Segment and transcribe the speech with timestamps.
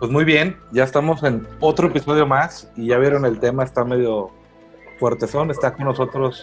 [0.00, 3.84] Pues muy bien, ya estamos en otro episodio más y ya vieron el tema, está
[3.84, 4.30] medio
[4.98, 5.50] fuertezón.
[5.50, 6.42] Está con nosotros,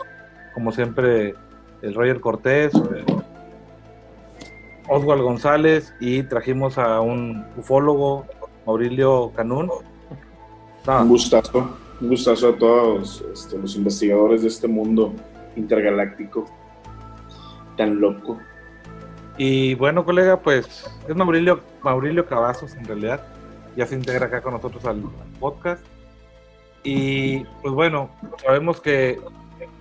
[0.54, 1.34] como siempre,
[1.82, 3.04] el Roger Cortés, eh,
[4.88, 8.28] Oswald González y trajimos a un ufólogo,
[8.68, 9.71] Maurilio Canún.
[10.86, 15.16] Un gustazo, un gustazo a todos este, los investigadores de este mundo
[15.55, 16.45] intergaláctico
[17.76, 18.38] tan loco.
[19.36, 23.34] Y bueno, colega, pues es Maurilio, Maurilio Cavazos en realidad.
[23.77, 25.04] Ya se integra acá con nosotros al,
[25.40, 25.86] podcast.
[26.84, 28.09] Y pues bueno,
[28.44, 29.22] sabemos que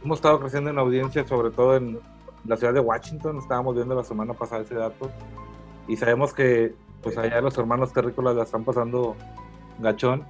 [0.04, 1.98] hemos estado creciendo en audiencia, sobre todo en
[2.44, 3.38] la ciudad de Washington.
[3.38, 5.10] Estábamos viendo la semana pasada ese dato.
[5.88, 9.16] Y sabemos que pues allá los hermanos terrícolas la están pasando
[9.78, 10.24] gachón.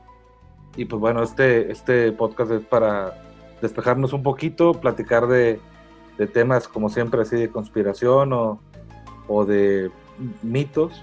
[0.77, 3.20] Y pues bueno, este, este podcast es para
[3.61, 5.59] despejarnos un poquito, platicar de,
[6.19, 8.61] de temas como siempre así de conspiración o,
[9.27, 9.91] o de
[10.42, 11.03] mitos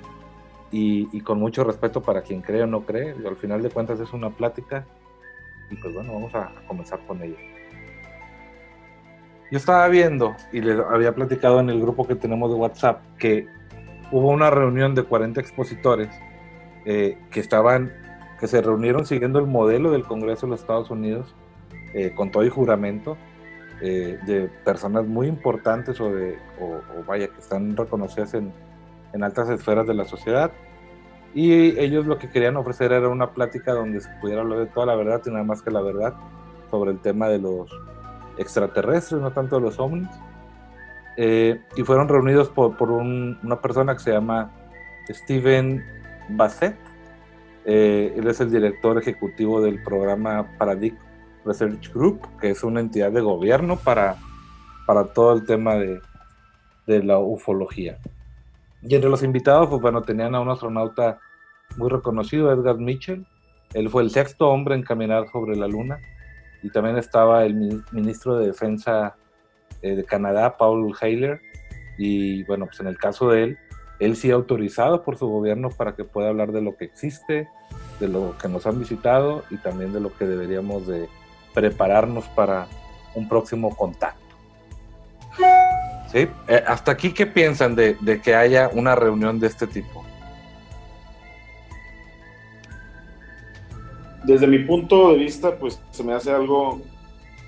[0.75, 3.11] y, con mucho respeto para quien cree o no cree.
[3.11, 4.85] al final de cuentas es una plática
[5.69, 7.37] y pues bueno, vamos a, comenzar con ella.
[9.51, 13.47] Yo estaba viendo y les había platicado en el grupo que tenemos de WhatsApp que
[14.11, 16.09] hubo una reunión de 40 expositores
[16.85, 17.93] eh, que estaban,
[18.39, 21.35] que se reunieron siguiendo el modelo del Congreso de los Estados Unidos
[21.93, 23.15] eh, con todo y juramento
[23.79, 28.51] eh, de personas muy importantes o, de, o, vaya, que están reconocidas en,
[29.13, 30.51] en, altas esferas de la sociedad.
[31.33, 34.85] Y ellos lo que querían ofrecer era una plática donde se pudiera hablar de toda
[34.85, 36.13] la verdad y nada más que la verdad
[36.69, 37.71] sobre el tema de los
[38.37, 40.09] extraterrestres, no tanto de los ovnis.
[41.17, 44.51] Eh, y fueron reunidos por, por una persona que se llama
[45.09, 45.83] Steven
[46.29, 46.75] Bassett.
[47.65, 50.97] Eh, él es el director ejecutivo del programa Paradigm
[51.45, 54.17] Research Group, que es una entidad de gobierno para,
[54.85, 56.01] para todo el tema de,
[56.87, 57.97] de la ufología.
[58.85, 61.19] Y entre los invitados, pues bueno, tenían a un astronauta
[61.77, 63.25] muy reconocido, Edgar Mitchell.
[63.73, 65.99] Él fue el sexto hombre en caminar sobre la Luna.
[66.61, 69.15] Y también estaba el ministro de Defensa
[69.81, 71.41] eh, de Canadá, Paul Heiler.
[71.97, 73.57] Y bueno, pues en el caso de él,
[73.99, 77.47] él sí autorizado por su gobierno para que pueda hablar de lo que existe,
[77.99, 81.07] de lo que nos han visitado y también de lo que deberíamos de,
[81.53, 82.67] prepararnos para
[83.15, 84.22] un próximo contacto.
[86.13, 86.29] Eh,
[86.67, 90.05] hasta aquí, ¿qué piensan de, que haya una reunión de este tipo?
[94.23, 96.81] Desde mi punto de vista, pues se me hace algo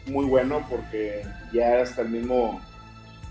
[0.07, 2.59] muy bueno porque ya hasta el mismo,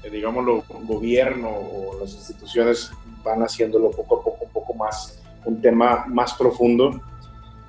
[0.02, 2.90] eh, digámoslo, gobierno o las instituciones
[3.22, 7.00] van haciéndolo poco a poco, un poco más, un tema más profundo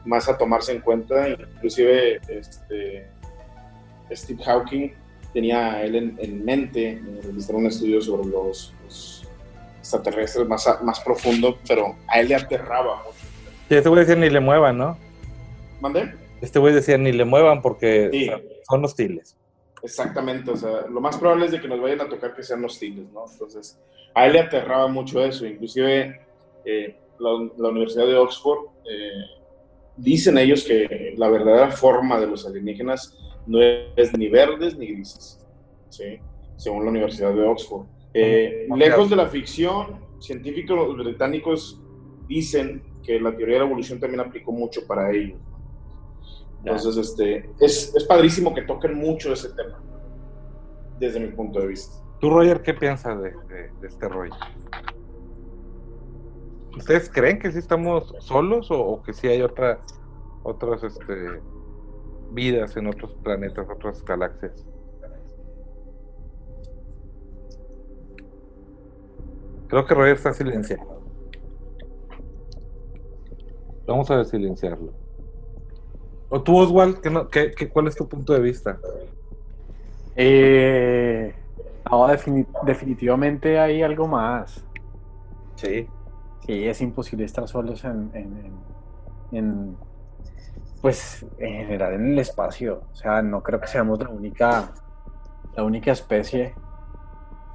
[0.06, 1.28] más a tomarse en cuenta.
[1.30, 3.08] Inclusive este,
[4.12, 4.92] Steve Hawking
[5.36, 8.74] tenía él en, mente realizar un estudio sobre los,
[9.80, 13.18] extraterrestres más, más profundo, pero a él le aterraba mucho.
[13.68, 14.98] Sí, este güey decía ni le muevan, ¿no?
[15.82, 16.16] ¿Mandé?
[16.42, 18.32] Este güey decía ni le muevan porque
[18.68, 19.36] son hostiles.
[19.84, 22.64] Exactamente, o sea, lo más probable es de que nos vayan a tocar que sean
[22.64, 23.26] hostiles, ¿no?
[23.30, 23.78] Entonces,
[24.14, 26.22] a él le aterraba mucho eso, inclusive
[26.64, 29.26] eh, la, Universidad de Oxford eh,
[29.98, 33.18] dicen ellos que la verdadera forma de los alienígenas
[33.48, 35.46] no es ni verdes ni grises,
[35.90, 36.20] ¿sí?
[36.56, 37.86] según la Universidad de Oxford.
[38.14, 41.82] Eh, lejos de la ficción, científicos británicos
[42.28, 45.40] dicen que la teoría de la evolución también aplicó mucho para ellos.
[46.60, 49.80] Entonces, este, es, es padrísimo que toquen mucho ese tema,
[51.00, 52.04] desde mi punto de vista.
[52.20, 53.32] ¿Tú, Roger, qué piensas de,
[53.82, 54.34] de este rollo?
[56.78, 59.80] ¿Ustedes creen que sí estamos solos o, que sí hay otra,
[60.44, 61.42] otras este,
[62.36, 64.66] vidas en otros planetas, otras galaxias?
[69.68, 71.02] Creo que Roger está silenciado.
[73.88, 74.94] Vamos a silenciarlo.
[76.30, 77.00] ¿O tú, Oswald,
[77.32, 78.80] ¿qué, qué, cuál es tu punto de vista?
[80.16, 81.34] Eh,
[82.66, 84.66] definitivamente hay algo más.
[85.56, 85.88] Sí.
[86.46, 88.12] Sí, es imposible estar solos en,
[89.32, 89.78] en,
[90.86, 92.84] pues en general en el espacio.
[92.92, 94.72] O sea, no creo que seamos la única,
[95.56, 96.54] la única especie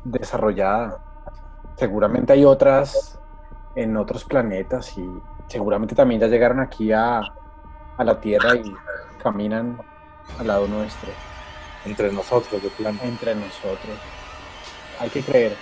[0.03, 0.99] desarrollada.
[1.77, 3.21] Seguramente hay otras
[3.77, 5.09] en otros planetas y
[5.47, 8.75] seguramente también ya llegaron aquí a, a la Tierra y
[9.23, 9.81] caminan
[10.41, 11.11] al lado nuestro.
[11.85, 12.99] Entre nosotros, de plan.
[13.00, 13.97] Entre nosotros.
[14.99, 15.55] Hay que creer.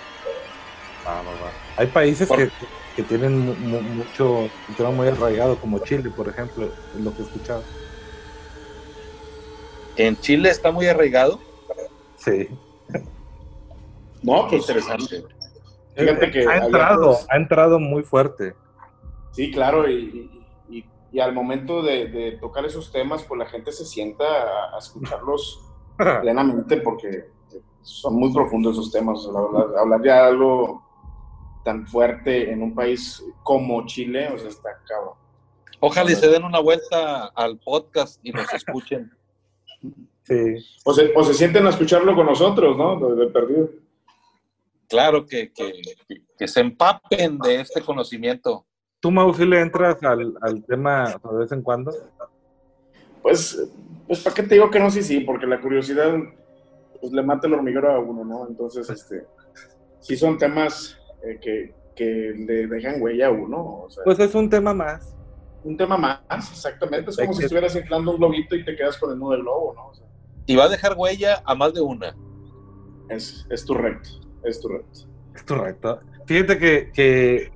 [1.76, 2.50] Hay países que
[2.98, 7.62] que tienen mucho, tema muy arraigado, como Chile, por ejemplo, es lo que he escuchado.
[9.94, 11.38] ¿En Chile está muy arraigado?
[12.16, 12.48] Sí.
[14.20, 15.22] No, pues interesante.
[15.94, 18.56] Fíjate que ha entrado, ha entrado muy fuerte.
[19.30, 20.28] Sí, claro, y,
[21.12, 24.24] y al momento de, tocar esos temas, pues la gente se sienta
[24.74, 25.64] a, escucharlos
[26.20, 27.30] plenamente porque
[27.82, 29.78] son muy profundos esos temas, la verdad.
[29.78, 30.87] Hablar de algo
[31.64, 35.14] tan fuerte en un país como Chile, o sea, está cabrón.
[35.80, 39.10] Ojalá y se den una vuelta al podcast y nos escuchen.
[40.28, 40.56] Sí.
[40.84, 43.14] O se, o se sienten a escucharlo con nosotros, ¿no?
[43.14, 43.70] De, perdido.
[44.86, 45.72] Claro, que, que,
[46.36, 48.66] que, se empapen de este conocimiento.
[49.00, 51.92] ¿Tú, Mau, si le entras al, al tema de vez en cuando?
[53.22, 53.70] Pues,
[54.06, 54.90] pues, ¿para qué te digo que no?
[54.90, 56.14] Sí, sí, porque la curiosidad
[57.00, 58.46] pues, le mata el hormiguero a uno, ¿no?
[58.48, 59.24] Entonces, este,
[60.00, 63.86] sí son temas eh, que, que, le dejan huella a uno.
[64.04, 65.14] pues es un tema más.
[65.64, 66.20] Un tema más,
[66.50, 67.10] exactamente.
[67.10, 69.74] Es como si estuvieras inflando un globito y te quedas con el nudo del globo,
[69.74, 69.88] ¿no?
[70.48, 72.16] y va a dejar huella a más de una.
[73.10, 74.08] Es, es correcto,
[74.42, 75.00] es correcto.
[75.34, 76.00] Es correcto.
[76.26, 77.52] Fíjate que, que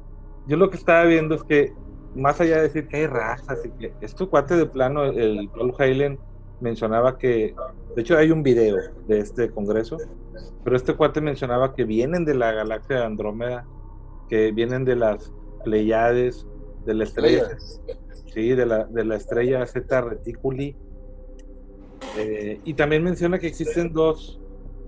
[0.47, 1.73] yo lo que estaba viendo es que,
[2.15, 5.75] más allá de decir que hay razas y que esto cuate de plano, el Paul
[5.79, 6.19] Halen
[6.63, 7.55] mencionaba que,
[7.95, 8.77] de hecho hay un video
[9.07, 9.99] de este congreso,
[10.65, 13.67] pero este cuate mencionaba que vienen de la galaxia de Andrómeda,
[14.29, 15.33] que vienen de las
[15.65, 16.47] Pleiades,
[16.87, 17.59] de la estrella,
[18.33, 20.77] sí, de la, de la estrella Z Reticuli,
[22.17, 24.41] eh, y también menciona que existen dos,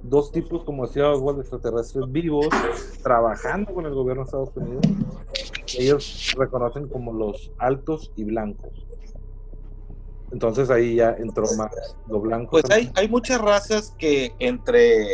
[0.02, 2.48] dos tipos, como decía Oswald, extraterrestres vivos
[3.02, 4.84] trabajando con el gobierno de Estados Unidos.
[5.78, 8.86] Ellos reconocen como los altos y blancos.
[10.34, 11.70] Entonces ahí ya entró más
[12.08, 12.58] lo blanco.
[12.60, 15.06] Pues hay, hay, muchas razas que entre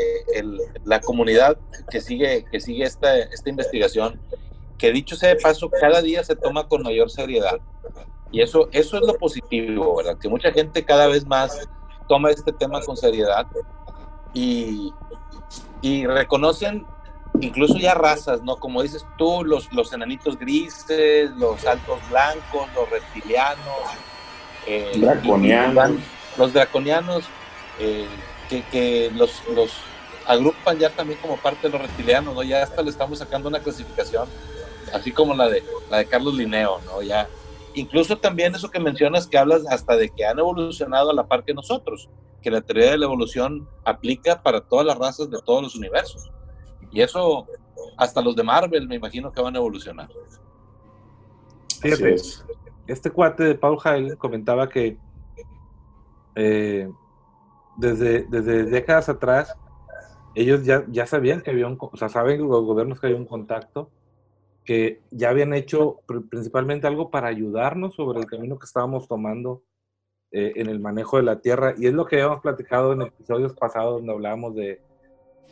[0.85, 1.59] la comunidad
[1.91, 4.19] que sigue, que sigue esta, esta investigación,
[4.79, 7.61] que dicho sea de paso, cada día se toma con mayor seriedad.
[8.33, 10.17] Y eso, eso es lo positivo, ¿verdad?
[10.17, 11.69] Que mucha gente cada vez más
[12.09, 13.47] toma este tema con seriedad
[14.33, 14.91] y,
[15.83, 16.87] y reconocen
[17.43, 18.57] incluso ya razas, ¿no?
[18.57, 24.10] Como dices tú, los, los enanitos grises, los altos blancos, los reptilianos.
[24.67, 25.93] Eh, draconianos.
[26.37, 27.25] los draconianos,
[27.79, 28.07] eh,
[28.49, 29.73] que, que los, los,
[30.27, 32.43] agrupan ya también como parte de los reptilianos, ¿no?
[32.43, 34.29] Ya hasta le estamos sacando una clasificación,
[34.93, 37.03] así como la de, la de Carlos Linneo, ¿no?
[37.03, 37.29] Ya,
[37.75, 41.45] incluso también eso que mencionas que hablas hasta de que han evolucionado a la par
[41.45, 42.09] que nosotros,
[42.43, 46.31] que la teoría de la evolución aplica para todas las razas de todos los universos.
[46.93, 47.47] Y eso,
[47.97, 50.09] hasta los de Marvel, me imagino que van a evolucionar.
[51.81, 52.17] Fíjate,
[52.91, 54.99] este cuate de Paul Heil comentaba que
[56.35, 56.91] eh,
[57.77, 59.57] desde, desde décadas atrás,
[60.35, 63.27] ellos ya, ya sabían que había un, o sea, saben los gobiernos que había un
[63.27, 63.91] contacto,
[64.65, 66.01] que ya habían hecho
[66.31, 69.63] principalmente algo para ayudarnos sobre el camino que estábamos tomando
[70.33, 71.75] eh, en el manejo de la tierra.
[71.77, 74.81] Y es lo que habíamos platicado en episodios pasados donde hablábamos de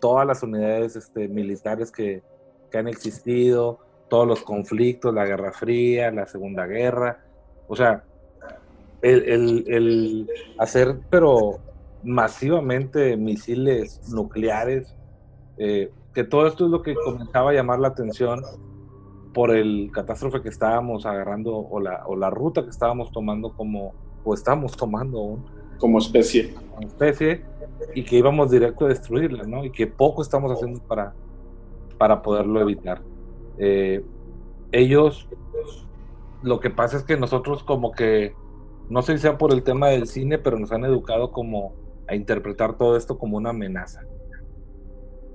[0.00, 2.22] todas las unidades este, militares que,
[2.70, 7.24] que, han existido, todos los conflictos, la Guerra Fría, la Segunda Guerra.
[7.68, 8.04] O sea,
[9.02, 11.58] el, el, el hacer, pero
[12.02, 14.94] masivamente misiles nucleares,
[15.58, 18.42] eh, que todo esto es lo que comenzaba a llamar la atención
[19.34, 23.94] por el catástrofe que estábamos agarrando o la, o la ruta que estábamos tomando como,
[24.24, 25.44] o estamos tomando aún.
[25.78, 26.54] Como especie.
[26.54, 27.44] Como especie,
[27.94, 29.64] y que íbamos directo a destruirla, ¿no?
[29.64, 31.14] Y que poco estamos haciendo para,
[31.98, 33.00] para poderlo evitar.
[33.58, 34.04] Eh,
[34.72, 35.28] ellos,
[36.42, 38.34] lo que pasa es que nosotros como que,
[38.88, 41.74] no sé si sea por el tema del cine, pero nos han educado como
[42.06, 44.02] a interpretar todo esto como una amenaza.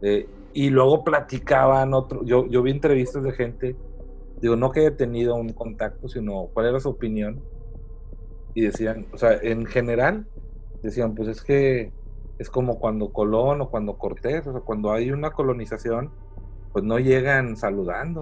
[0.01, 3.75] Eh, y luego platicaban otro, yo, yo vi entrevistas de gente,
[4.41, 7.41] digo, no que haya tenido un contacto, sino cuál era su opinión.
[8.53, 10.27] Y decían, o sea, en general,
[10.83, 11.91] decían, pues es que
[12.37, 16.11] es como cuando Colón o cuando Cortés, o sea, cuando hay una colonización,
[16.71, 18.21] pues no llegan saludando.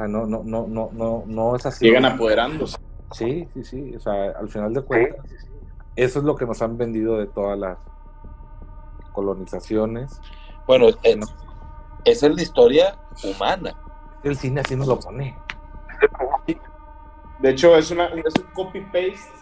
[0.00, 1.84] Sea, no, no, no, no, no, no es así.
[1.84, 2.78] Llegan apoderándose.
[3.12, 3.94] Sí, sí, sí.
[3.96, 5.26] O sea, al final de cuentas,
[5.94, 7.76] eso es lo que nos han vendido de todas las
[9.12, 10.18] colonizaciones.
[10.66, 10.86] Bueno,
[12.04, 13.74] esa es la historia humana.
[14.22, 15.36] El cine así nos lo pone.
[17.40, 19.32] De hecho, es, una, es un copy-paste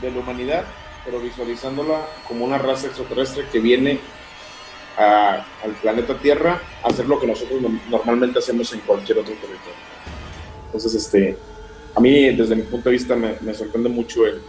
[0.00, 0.64] de la humanidad,
[1.04, 4.00] pero visualizándola como una raza extraterrestre que viene
[4.96, 9.80] al planeta Tierra a hacer lo que nosotros normalmente hacemos en cualquier otro territorio.
[10.66, 11.36] Entonces, este,
[11.94, 14.40] a mí, desde mi punto de vista, me, me sorprende mucho el,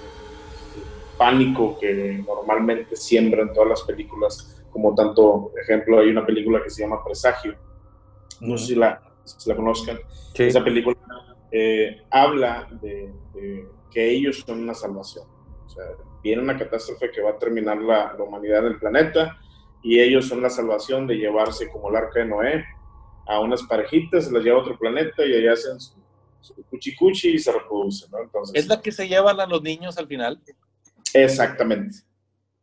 [1.22, 6.82] pánico que normalmente siembran todas las películas, como tanto ejemplo, hay una película que se
[6.82, 7.56] llama Presagio,
[8.40, 9.00] no sé si la,
[9.46, 10.00] la conozcan,
[10.34, 10.98] esa película
[11.52, 13.14] eh, habla de,
[13.92, 15.26] que ellos son una salvación,
[15.64, 15.84] o sea,
[16.24, 19.38] viene una catástrofe que va a terminar la, la humanidad del planeta
[19.84, 22.66] y ellos son la salvación de llevarse como el arca de Noé
[23.28, 25.96] a unas parejitas, se las lleva a otro planeta y allá hacen su
[26.70, 28.20] cuchi cuchi y se reproduce, ¿no?
[28.24, 30.40] Entonces, ¿Es la que se llevan a los niños al final?
[31.14, 31.98] Exactamente.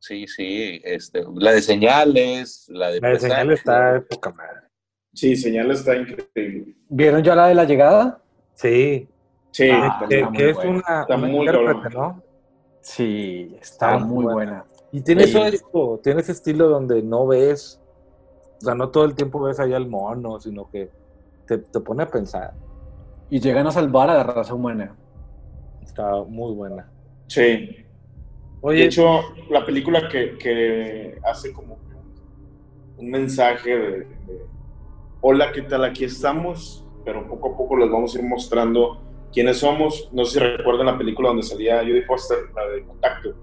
[0.01, 3.01] Sí, sí, este, la de señales, la de...
[3.01, 4.69] La de señal está de poca madre.
[5.13, 6.75] Sí, señal está increíble.
[6.89, 8.23] ¿Vieron ya la de la llegada?
[8.55, 9.09] Sí,
[9.51, 10.71] Sí, Ah, que, está muy que es buena.
[10.71, 11.47] una, Está una muy.
[11.95, 12.23] ¿no?
[12.81, 14.35] Sí, está Ah, muy buena.
[14.35, 14.65] buena.
[14.93, 15.37] Y tiene Sí.
[15.39, 17.81] ese, estilo, tiene ese estilo donde no ves,
[18.61, 20.91] o sea, no todo el tiempo ves ahí al mono, sino que
[21.47, 22.55] te, te pone a pensar.
[23.31, 24.97] Y llegan a salvar a la raza humana.
[25.83, 26.91] Está muy buena.
[27.27, 27.85] sí.
[28.61, 32.13] De hecho, la película que, que hace como que un,
[33.05, 34.47] un mensaje de, de,
[35.21, 35.85] hola, ¿qué tal?
[35.85, 39.01] Aquí estamos, pero poco a poco les vamos a ir mostrando
[39.33, 40.09] quiénes somos.
[40.13, 43.35] No sé si recuerdan la película donde salía Judy Foster, la de Contacto.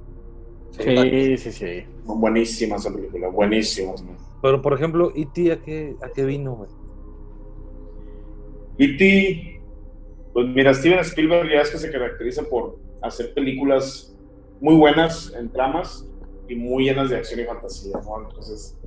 [0.77, 1.84] Sí, sí, sí.
[2.03, 3.94] Buenísima esa película, buenísima.
[4.41, 6.70] pero por ejemplo, ¿y a qué, a qué vino, güey?
[8.77, 9.62] E.T.,
[10.34, 14.13] pues mira, Steven Spielberg ya es que se caracteriza por hacer películas
[14.60, 16.05] muy buenas en tramas
[16.50, 18.27] y muy llenas de acción y fantasía, ¿no?
[18.27, 18.77] Entonces,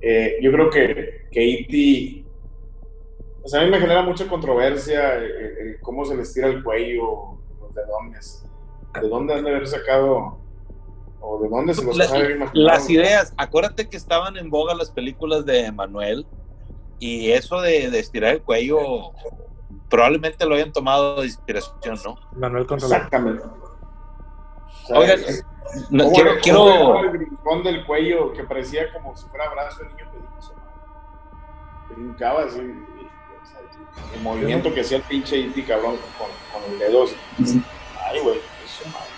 [0.00, 2.24] eh, yo creo que, que E.T.,
[3.42, 7.38] pues a mí me genera mucha controversia eh, eh, cómo se les tira el cuello,
[7.60, 8.44] los dedones.
[9.00, 10.38] ¿De dónde han de haber sacado?
[11.28, 12.50] ¿O de dónde se los La- sabe imaginado?
[12.54, 16.28] Las ideas, acuérdate que estaban en boga las películas de Manuel
[17.00, 19.12] y eso de, de estirar el cuello
[19.88, 22.14] probablemente lo hayan tomado de inspiración, ¿no?
[22.36, 22.96] Manuel Controlador.
[23.06, 23.42] Exactamente.
[23.44, 25.44] O sea, Oigan, es-
[25.90, 29.82] no, ¿Cómo quiero, le- quiero- el brincón del cuello que parecía como si fuera brazo
[29.82, 30.54] de niño pedizo?
[31.88, 32.60] Brincaba así.
[34.12, 36.30] el movimiento que hacía el pinche Iti cabrón con,
[36.62, 37.04] con el dedo.
[38.08, 39.15] Ay, güey, eso madre.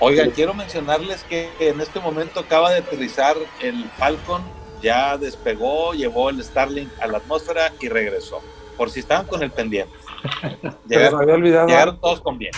[0.00, 4.42] Oigan, quiero mencionarles que en este momento acaba de aterrizar el Falcon,
[4.82, 8.40] ya despegó, llevó el Starlink a la atmósfera y regresó.
[8.78, 9.92] Por si estaban con el pendiente.
[10.88, 11.68] Llegaron, había olvidado.
[11.68, 12.52] llegaron todos con bien.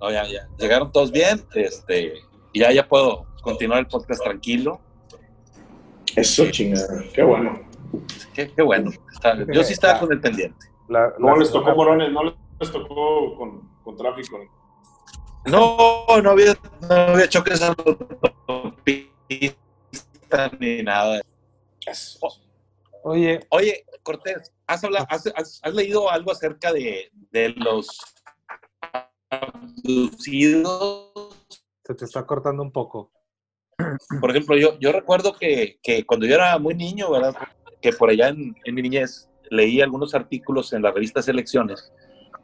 [0.00, 0.46] No, ya, ya.
[0.58, 1.44] Llegaron todos bien.
[1.54, 2.14] Este,
[2.52, 4.80] y ya, ya puedo continuar el podcast tranquilo.
[6.14, 7.02] Eso chingada.
[7.12, 7.60] Qué bueno.
[8.32, 8.90] Qué, qué bueno.
[9.12, 10.66] Está- yo sí estaba con el pendiente.
[10.88, 12.12] La- ¿Cómo la les tocó, morones?
[12.12, 14.38] ¿No les tocó con, con tráfico?
[15.46, 16.54] No, no había,
[16.88, 17.74] no había choques en
[18.48, 19.56] autopista
[20.58, 21.20] ni nada.
[23.04, 27.86] Oye, Oye, Cortés, ¿has, hablado, has, has- has leído algo acerca de, de los
[29.30, 31.12] abducidos?
[31.84, 33.12] se te está cortando un poco.
[34.20, 37.34] Por ejemplo, yo, yo recuerdo que, que cuando yo era muy niño, ¿verdad?
[37.80, 41.92] Que por allá en, en mi niñez leí algunos artículos en la revista Selecciones,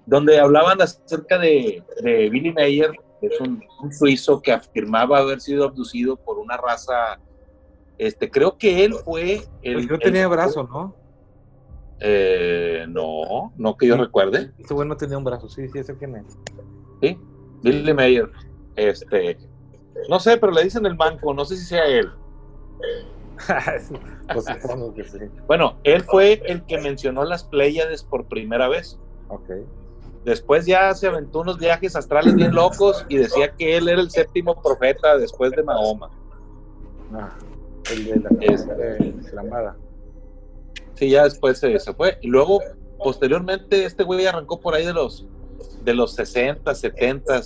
[0.07, 5.41] donde hablaban acerca de, de Billy Mayer, que es un, un suizo que afirmaba haber
[5.41, 7.19] sido abducido por una raza.
[7.99, 9.87] Este, creo que él fue el.
[9.87, 10.97] No el- tenía brazo, ¿no?
[12.01, 14.53] Eh, no, no que yo recuerde.
[14.59, 16.37] Ese güey no tenía un brazo, sí, sí, ese quién es.
[17.01, 17.17] Sí,
[17.63, 18.29] Billy Mayer.
[18.75, 19.39] Este,
[20.09, 22.11] no sé, pero le dicen el manco, no sé si sea él.
[24.33, 24.47] pues
[24.95, 25.19] que sí.
[25.47, 28.99] Bueno, él fue el que mencionó las Pléyades por primera vez.
[29.29, 29.51] Ok.
[30.25, 34.11] Después ya se aventó unos viajes astrales bien locos y decía que él era el
[34.11, 36.11] séptimo profeta después de Mahoma.
[37.13, 37.31] Ah,
[37.91, 39.15] el de la, Este.
[39.33, 39.77] la.
[40.95, 42.19] Sí, ya después se, se fue.
[42.21, 42.61] Y luego,
[43.03, 45.27] posteriormente, este güey arrancó por ahí de los,
[45.85, 47.43] de los 60, 70.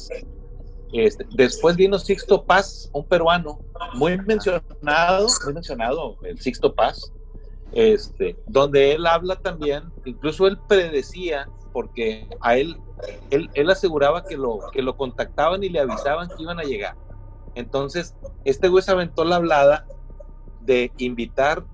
[0.93, 3.59] Este, después vino Sixto Paz, un peruano,
[3.95, 7.13] muy mencionado, muy mencionado, el Sixto Paz,
[7.73, 12.81] este, donde él habla también, incluso él predecía, porque a él,
[13.29, 16.97] él, él aseguraba que lo, que lo contactaban y le avisaban que iban a llegar.
[17.55, 18.17] Entonces,
[18.47, 19.87] este güey se aventó la hablada
[20.59, 21.67] de invitar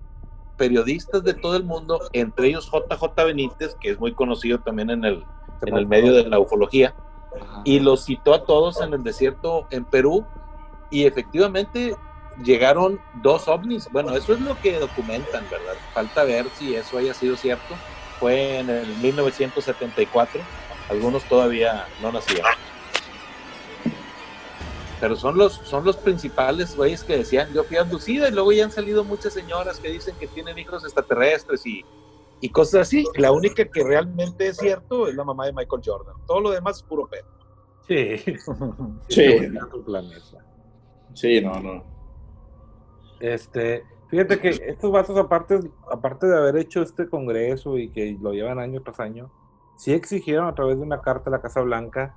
[0.57, 5.05] periodistas de todo el mundo, entre ellos JJ Benítez, que es muy conocido también en
[5.05, 5.25] el,
[5.61, 6.97] en el medio de la ufología,
[7.65, 10.27] y los citó a todos en el desierto en Perú,
[10.91, 11.95] y efectivamente
[12.43, 13.89] llegaron dos ovnis.
[13.93, 15.77] Bueno, eso es lo que documentan, ¿verdad?
[15.95, 17.77] Falta ver si eso haya sido cierto.
[18.23, 20.41] Fue en el 1974,
[20.89, 22.47] algunos todavía no nacían.
[25.01, 28.63] Pero son los, son los principales güeyes que decían, yo fui abducida, y luego ya
[28.63, 31.85] han salido muchas señoras que dicen que tienen hijos extraterrestres y,
[32.41, 33.05] y cosas así.
[33.17, 36.15] La única que realmente es cierto es la mamá de Michael Jordan.
[36.25, 37.27] Todo lo demás es puro pedo.
[37.89, 38.19] Sí.
[39.09, 39.49] Sí.
[41.15, 41.85] Sí, no, no.
[43.19, 45.59] Este, fíjate que estos vatos, aparte,
[45.91, 49.33] aparte de haber hecho este congreso y que lo llevan año tras año,
[49.79, 52.15] sí exigieron a través de una carta a la Casa Blanca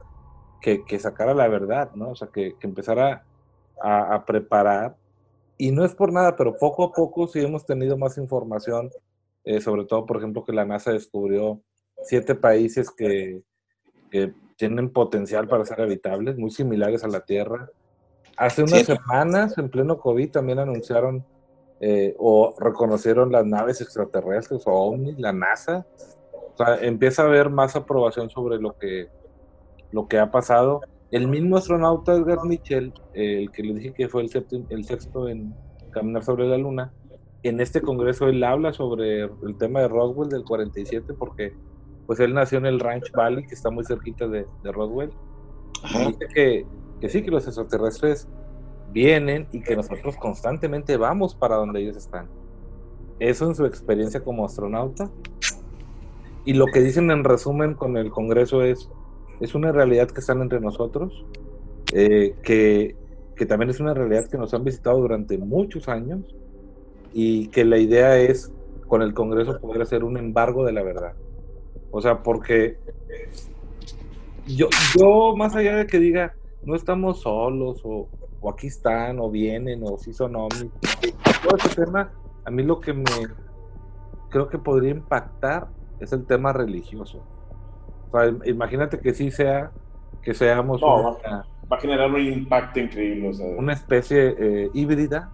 [0.59, 2.09] que, que sacara la verdad, ¿no?
[2.09, 3.23] O sea, que, que empezara
[3.81, 4.97] a, a preparar.
[5.57, 8.89] Y no es por nada, pero poco a poco sí hemos tenido más información,
[9.45, 11.61] eh, sobre todo, por ejemplo, que la NASA descubrió
[12.03, 13.41] siete países que,
[14.11, 17.69] que tienen potencial para ser habitables, muy similares a la Tierra.
[18.35, 21.23] Hace unas semanas, en pleno COVID, también anunciaron
[21.81, 25.85] eh, o reconocieron las naves extraterrestres o OVNI, la NASA.
[26.53, 29.09] O sea, empieza a haber más aprobación sobre lo que,
[29.91, 30.81] lo que ha pasado.
[31.11, 35.53] El mismo astronauta Edgar Mitchell, el que le dije que fue el, el sexto en
[35.91, 36.93] caminar sobre la Luna,
[37.43, 41.53] en este congreso él habla sobre el tema de Roswell del 47 porque
[42.07, 45.11] pues él nació en el Ranch Valley, que está muy cerquita de, Roswell.
[45.93, 46.65] Y dice que,
[47.01, 48.27] que sí, que los extraterrestres
[48.95, 52.29] vienen y que nosotros constantemente vamos para donde ellos están.
[53.19, 55.11] Eso en su experiencia como astronauta.
[56.45, 58.89] Y lo que dicen en resumen con el Congreso es,
[59.41, 61.25] es una realidad que están entre nosotros,
[61.93, 62.95] eh, que,
[63.35, 66.33] que también es una realidad que nos han visitado durante muchos años
[67.13, 68.53] y que la idea es
[68.87, 71.13] con el Congreso poder hacer un embargo de la verdad.
[71.91, 72.77] O sea, porque
[74.47, 76.33] yo, yo más allá de que diga,
[76.63, 78.07] no estamos solos o,
[78.45, 80.71] o aquí están, o vienen, o si son ovnis.
[81.43, 82.11] Todo ese tema,
[82.43, 83.03] a mí lo que me
[84.29, 85.67] creo que podría impactar
[85.99, 87.23] es el tema religioso.
[88.11, 89.71] O sea, imagínate que sí sea,
[90.21, 93.31] que seamos una, va a generar un impacto increíble.
[93.57, 95.31] Una especie eh, híbrida,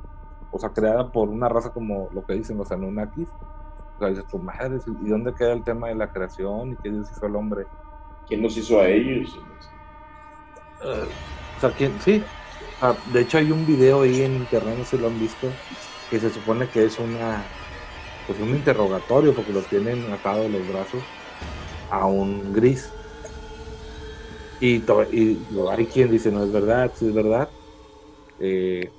[0.50, 3.28] o sea, creada por una raza como lo que dicen los Anunnakis.
[3.28, 6.72] O sea, dices, tu madre, ¿y dónde queda el tema de la creación?
[6.72, 7.66] ¿Y qué Dios hizo al hombre?
[8.26, 9.38] ¿Quién los hizo a ellos?
[10.82, 11.92] o sea, ¿quién?
[12.00, 12.24] Sí,
[12.82, 15.48] Ah, de hecho hay un video ahí en internet, no sé si lo han visto,
[16.10, 17.46] que se supone que es una
[18.26, 21.04] pues un interrogatorio porque lo tienen atado de los brazos
[21.92, 22.92] a un gris.
[24.60, 24.78] Y,
[25.12, 27.50] y hay quien dice, no es verdad, sí es verdad.
[28.40, 28.92] Eh,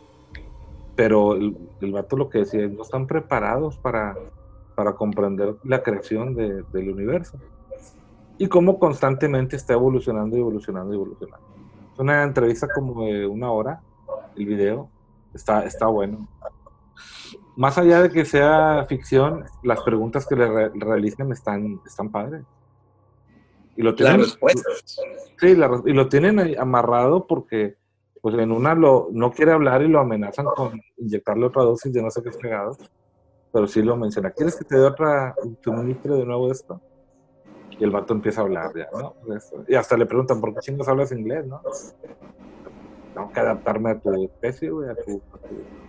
[0.94, 4.16] pero el, el, vato lo que decía es, no están preparados para,
[4.76, 7.38] para comprender la creación del universo.
[8.38, 11.41] Y cómo constantemente está evolucionando y evolucionando y evolucionando.
[11.92, 13.82] Es una entrevista como de una hora,
[14.36, 14.88] el video.
[15.34, 16.28] Está, está bueno.
[17.56, 22.44] Más allá de que sea ficción, las preguntas que le realizan están, están padres.
[23.76, 24.22] Y lo tienen,
[25.38, 27.76] Sí, y lo tienen amarrado porque
[28.20, 32.02] pues en una lo, no quiere hablar y lo amenazan con inyectarle otra dosis de
[32.02, 32.76] no sé qué pegado.
[33.52, 34.30] Pero sí lo menciona.
[34.30, 36.80] ¿Quieres que te dé otra, tu ministro de nuevo esto?
[37.82, 39.16] Y el vato empieza a hablar ya, ¿no?
[39.66, 41.60] Y hasta le preguntan, ¿por qué chingos hablas inglés, no?
[43.12, 45.20] Tengo que adaptarme a tu especie, güey, a tu,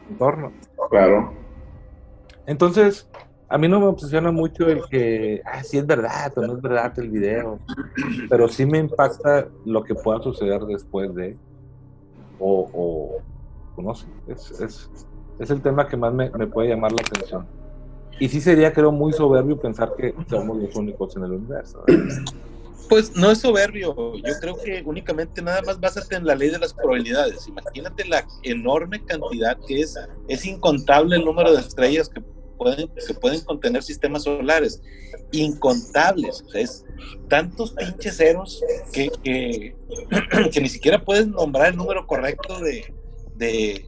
[0.10, 0.51] entorno.
[0.89, 1.34] Claro.
[2.47, 3.08] Entonces,
[3.47, 6.62] a mí no me obsesiona mucho el que, ah, sí es verdad o no es
[6.63, 7.60] verdad el video,
[8.27, 11.38] pero sí me impacta lo que pueda suceder después de,
[12.39, 13.21] o,
[13.77, 14.89] o no sé, es, es,
[15.38, 17.45] es, el tema que más me, me puede llamar la atención.
[18.23, 21.83] Y sí sería, creo, muy soberbio pensar que somos los únicos en el universo.
[22.88, 26.57] Pues no es soberbio, yo creo que únicamente nada más básate en la ley de
[26.57, 27.45] las probabilidades.
[27.49, 32.21] Imagínate la enorme cantidad que es, es incontable el número de estrellas que
[32.57, 34.81] pueden, que pueden contener sistemas solares.
[35.33, 36.86] Incontables, es
[37.27, 39.75] tantos pinches ceros que, que,
[40.53, 42.86] que, ni siquiera puedes nombrar el número correcto de,
[43.36, 43.86] de,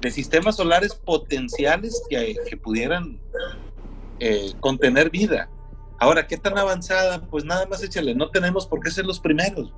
[0.00, 3.20] de sistemas solares potenciales que, que pudieran
[4.18, 5.48] eh, contener vida.
[5.98, 7.26] Ahora, ¿qué tan avanzada?
[7.26, 9.72] Pues nada más échale, no tenemos por qué ser los primeros.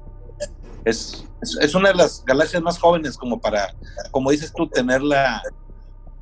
[0.85, 1.25] Es,
[1.61, 3.75] es, una de las galaxias más jóvenes como para,
[4.11, 5.43] como dices tú, tenerla,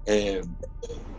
[0.06, 0.42] eh,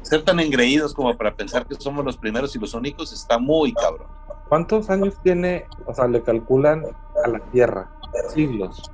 [0.01, 3.73] ser tan engreídos como para pensar que somos los primeros y los únicos, está muy
[3.73, 4.07] cabrón.
[4.49, 6.83] ¿Cuántos años tiene, o sea, le calculan
[7.23, 7.91] a la Tierra?
[8.33, 8.91] Siglos.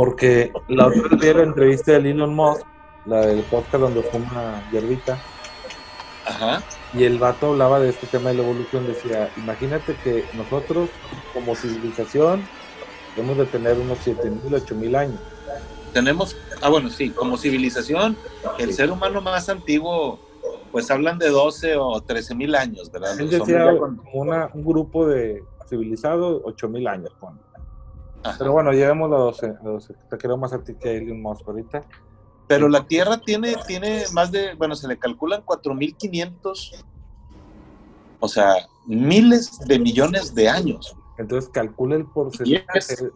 [0.00, 2.62] Porque la otra vez la entrevista de Elon Musk,
[3.04, 5.22] la del podcast donde fuma hierbita.
[6.24, 6.62] Ajá.
[6.94, 8.86] Y el vato hablaba de este tema de la evolución.
[8.86, 10.88] Decía: Imagínate que nosotros,
[11.34, 12.48] como civilización,
[13.14, 15.20] debemos de tener unos 7000, 8000 años.
[15.92, 18.16] Tenemos, ah, bueno, sí, como civilización,
[18.58, 20.18] el ser humano más antiguo,
[20.72, 23.20] pues hablan de 12 o 13 mil años, ¿verdad?
[23.20, 27.12] Él decía como una, un grupo de civilizado, 8000 años,
[28.38, 31.84] pero bueno, llevemos los 12, Te quiero más a ti que a Elon Musk ahorita.
[32.46, 36.84] Pero la Tierra tiene, tiene más de, bueno, se le calculan 4.500,
[38.18, 38.54] o sea,
[38.86, 40.96] miles de millones de años.
[41.16, 43.10] Entonces calcula el porcentaje.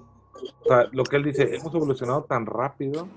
[0.64, 3.08] O sea, lo que él dice, hemos evolucionado tan rápido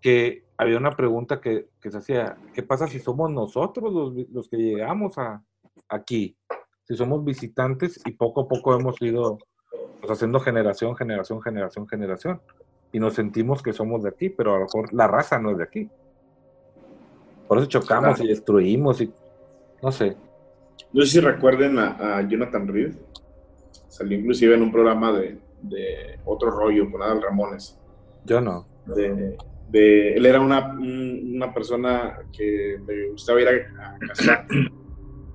[0.00, 4.48] que había una pregunta que, que se hacía, ¿qué pasa si somos nosotros los, los
[4.48, 5.42] que llegamos a,
[5.88, 6.36] aquí?
[6.84, 9.38] Si somos visitantes y poco a poco hemos ido
[10.00, 12.40] pues, haciendo generación, generación, generación, generación.
[12.92, 15.58] Y nos sentimos que somos de aquí, pero a lo mejor la raza no es
[15.58, 15.90] de aquí.
[17.46, 19.12] Por eso chocamos y destruimos y
[19.82, 20.16] no sé.
[20.92, 22.94] No sé si recuerden a, Jonathan Reed.
[23.88, 27.78] Salió inclusive en un programa de, de otro rollo con Adal Ramones.
[28.24, 28.66] Yo no.
[28.86, 34.46] De, él era una, una, persona que le gustaba ir a, a cazar.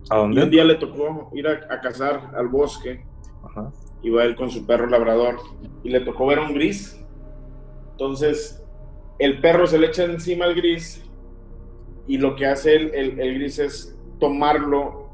[0.09, 0.41] ¿A dónde?
[0.41, 3.05] Y un día le tocó ir a, a cazar al bosque.
[3.43, 3.71] Ajá.
[4.03, 5.39] Iba él con su perro labrador
[5.83, 7.03] y le tocó ver a un gris.
[7.91, 8.63] Entonces,
[9.19, 11.03] el perro se le echa encima al gris
[12.07, 15.09] y lo que hace el, el, gris es tomarlo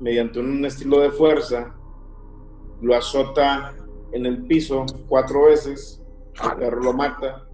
[0.00, 1.74] mediante un estilo de fuerza,
[2.82, 3.74] lo azota
[4.12, 6.02] en el piso cuatro veces,
[6.42, 7.48] el perro lo mata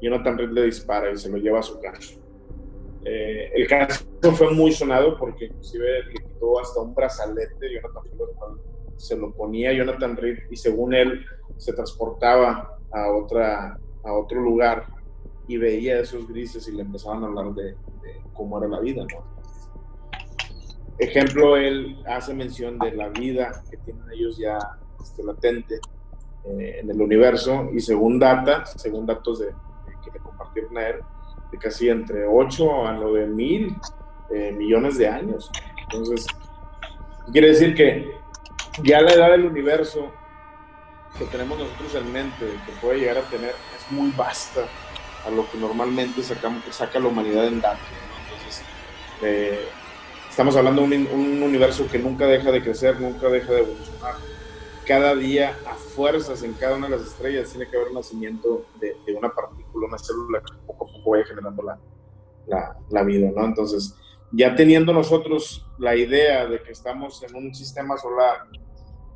[0.00, 2.14] y Jonathan Reed le dispara y se lo lleva a su casa.
[3.04, 8.02] Eh, el caso fue muy sonado porque inclusive le quitó hasta un brazalete, Jonathan
[9.02, 14.86] se lo ponía Jonathan Reed y según él se transportaba a, otra, a otro lugar
[15.48, 17.74] y veía esos grises y le empezaban a hablar de,
[18.32, 19.04] cómo era la vida.
[20.98, 24.56] Ejemplo, él hace mención de la vida que tienen ellos ya
[25.02, 25.80] este, latente
[26.44, 29.48] eh, en el universo y según data, según datos de,
[30.04, 31.00] que le compartieron a él,
[31.50, 33.74] de casi entre 8 a 9 mil
[34.32, 35.50] eh, millones de años.
[35.90, 36.24] Entonces,
[37.32, 38.21] quiere decir que
[38.82, 40.10] ya la edad del universo
[41.18, 44.62] que tenemos nosotros en mente, que puede llegar a tener, es muy vasta
[45.26, 47.86] a lo que normalmente sacamos, saca la humanidad en datos.
[48.24, 48.62] Entonces,
[49.22, 49.68] eh,
[50.28, 54.14] estamos hablando de un, universo que nunca deja de crecer, nunca deja de evolucionar.
[54.86, 58.66] Cada día, a fuerzas, en cada una de las estrellas, tiene que haber un nacimiento
[58.80, 61.78] de, una partícula, una célula que poco a poco vaya generando la,
[62.46, 63.44] la, la vida, ¿no?
[63.44, 63.94] Entonces,
[64.32, 68.48] ya teniendo nosotros la idea de que estamos en un sistema solar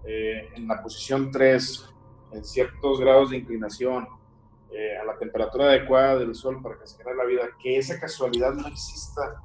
[0.04, 1.88] eh, en la posición 3,
[2.32, 4.06] en ciertos grados de inclinación,
[4.70, 7.98] eh, a la temperatura adecuada del Sol para que se genere la vida, que esa
[7.98, 9.42] casualidad no exista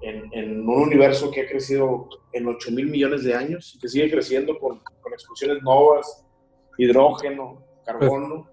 [0.00, 3.88] en, en un universo que ha crecido en 8 mil millones de años y que
[3.88, 6.24] sigue creciendo con, con explosiones novas,
[6.78, 8.48] hidrógeno, carbono.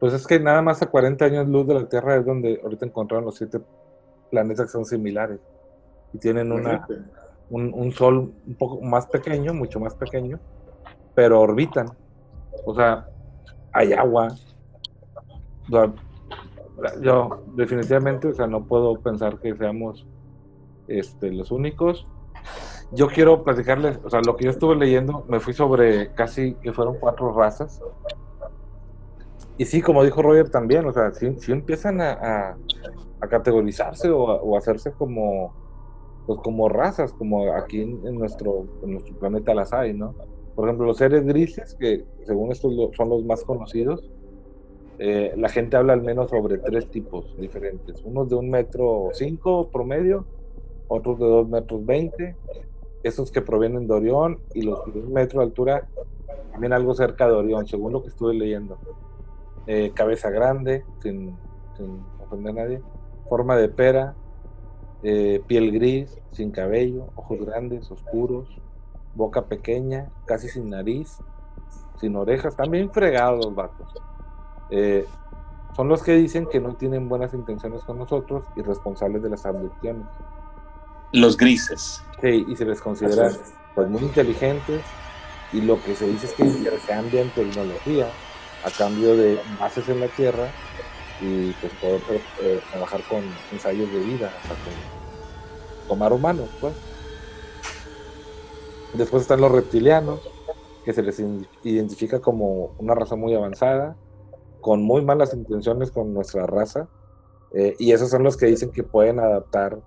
[0.00, 2.60] Pues, pues, es que nada más a 40 años luz de la Tierra es donde
[2.60, 3.60] ahorita encontraron los siete
[4.30, 5.38] planetas que son similares
[6.14, 6.86] y tienen una,
[7.50, 10.38] un, un, sol un poco más pequeño, mucho más pequeño,
[11.14, 11.88] pero orbitan.
[12.64, 13.08] O sea,
[13.72, 14.28] hay agua,
[17.00, 20.06] yo definitivamente, o sea, no puedo pensar que seamos
[20.88, 22.06] este, los únicos.
[22.92, 26.72] Yo quiero platicarles, o sea, lo que yo estuve leyendo, me fui sobre casi que
[26.72, 27.82] fueron cuatro razas.
[29.56, 32.56] Y sí, como dijo Roger también, o sea, sí, empiezan a,
[33.20, 35.54] a, categorizarse o, o, hacerse como,
[36.26, 40.14] pues como razas, como aquí en, nuestro, en nuestro planeta las hay, ¿no?
[40.54, 44.10] Por ejemplo, los seres grises, que según estos son los más conocidos,
[44.98, 48.02] eh, la gente habla al menos sobre tres tipos diferentes.
[48.04, 50.24] Unos de un metro cinco promedio,
[50.88, 52.36] otros de dos metros veinte,
[53.02, 55.88] esos que provienen de Orión y los de un metro de altura,
[56.52, 58.78] también algo cerca de Orión, según lo que estuve leyendo.
[59.66, 61.36] Eh, cabeza grande, sin,
[62.22, 62.80] ofender a nadie,
[63.28, 64.14] forma de pera,
[65.04, 68.48] eh, piel gris, sin cabello, ojos grandes, oscuros,
[69.14, 71.18] boca pequeña, casi sin nariz,
[72.00, 73.86] sin orejas, también fregados los vatos.
[74.70, 75.06] Eh,
[75.76, 79.44] son los que dicen que no tienen buenas intenciones con nosotros y responsables de las
[79.44, 80.06] abducciones.
[81.12, 82.02] Los grises.
[82.22, 83.30] Sí, y se les considera
[83.74, 84.82] pues, muy inteligentes
[85.52, 88.08] y lo que se dice es que intercambian tecnología
[88.64, 90.48] a cambio de bases en la Tierra
[91.20, 92.00] y pues poder
[92.42, 94.93] eh, trabajar con ensayos de vida, hasta con
[95.88, 96.74] tomar humanos, pues.
[98.94, 100.20] Después están los reptilianos,
[100.84, 101.20] que se les
[101.62, 103.96] identifica como una raza muy avanzada,
[104.60, 106.88] con muy malas intenciones con nuestra raza,
[107.52, 109.80] eh, y esos son los que dicen que pueden adaptar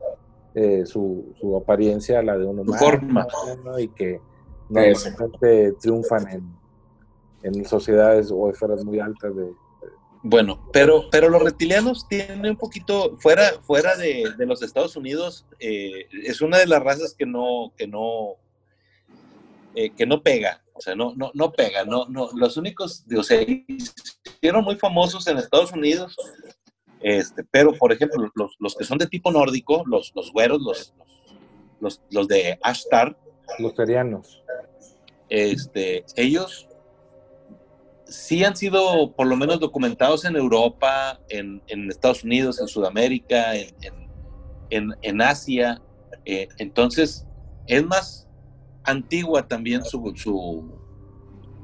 [0.56, 3.28] eh, su, su, apariencia a la de un humano forma.
[3.78, 4.20] y que
[4.70, 6.58] normalmente triunfan en,
[7.44, 9.52] en, sociedades o esferas muy altas de,
[10.24, 15.46] bueno, pero, pero los reptilianos tienen un poquito, fuera, fuera de, de los Estados Unidos,
[15.60, 18.36] eh, es una de las razas que no, que no,
[19.96, 20.64] que no pega.
[20.74, 22.30] O sea, no, no, no pega, no, no.
[22.34, 26.16] Los únicos, o sea, hicieron muy famosos en Estados Unidos,
[27.02, 30.94] este, pero por ejemplo, los, los que son de tipo nórdico, los, los güeros, los,
[31.80, 33.18] los, los de Ashtar.
[33.60, 34.44] Los terianos.
[35.30, 36.67] Este, ellos
[38.10, 43.54] sí han sido por lo menos documentados en Europa, en, Estados Unidos, en Sudamérica,
[44.70, 45.82] en, Asia.
[46.26, 47.26] Eh, entonces,
[47.68, 48.28] es más,
[48.84, 50.14] antigua también su,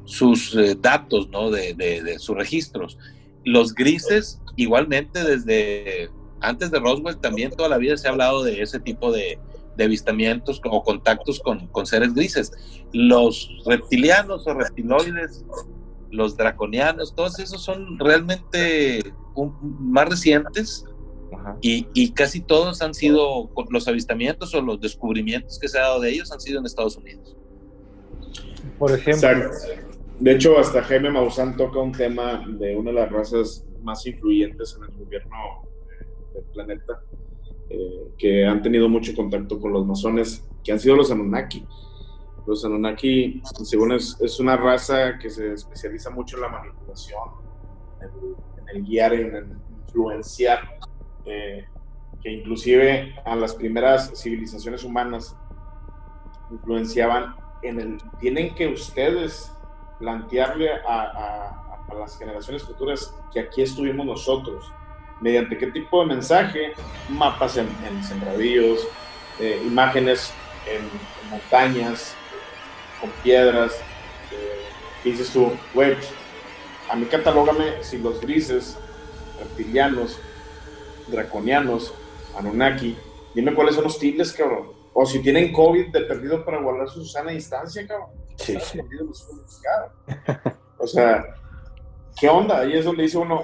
[0.05, 1.49] sus eh, datos, ¿no?
[1.49, 2.97] De, sus registros.
[3.45, 6.09] Los grises, igualmente desde
[6.41, 9.39] antes de Roswell, también toda la vida se ha hablado de ese tipo de,
[9.77, 12.51] de avistamientos o contactos con, con, seres grises.
[12.91, 15.45] Los reptilianos o reptiloides,
[16.13, 19.01] los draconianos, todos esos son realmente
[19.79, 20.85] más recientes
[21.61, 25.99] y, y, casi todos han sido, los avistamientos o los descubrimientos que se ha dado
[25.99, 27.35] de ellos han sido en Estados Unidos.
[28.77, 29.51] Por ejemplo.
[30.19, 34.77] De hecho, hasta Jaime Maussan toca un tema de una de las razas más influyentes
[34.77, 35.35] en el gobierno
[36.33, 37.03] del planeta,
[37.69, 41.65] eh, que han tenido mucho contacto con los masones, que han sido los Anunnaki.
[42.45, 47.29] Los Anunnaki, según es, una raza que se especializa mucho en la manipulación,
[48.01, 50.59] en el, guiar, en el influenciar,
[51.25, 51.65] eh,
[52.21, 55.35] que inclusive a las primeras civilizaciones humanas
[56.51, 59.51] influenciaban en el, tienen que ustedes
[59.99, 61.59] plantearle a,
[61.97, 64.65] las generaciones futuras que aquí estuvimos nosotros,
[65.21, 66.73] mediante qué tipo de mensaje,
[67.07, 67.69] mapas en,
[68.03, 68.87] sembradíos,
[69.39, 70.33] eh, imágenes
[70.67, 72.15] en, montañas,
[73.03, 73.73] con piedras,
[74.31, 74.63] eh,
[75.03, 76.09] dices tú, güey, pues,
[76.89, 78.77] a mí catalógame si los grises,
[79.37, 80.21] reptilianos,
[81.07, 81.93] draconianos,
[82.37, 82.97] Anunnaki,
[83.35, 84.69] dime cuáles son los tiles, cabrón.
[84.93, 88.11] O si tienen COVID de perdido para guardar su sana distancia, cabrón.
[88.37, 88.79] Sí, sí.
[90.77, 91.25] O sea,
[92.17, 92.65] ¿qué onda?
[92.65, 93.41] Y eso le dice uno,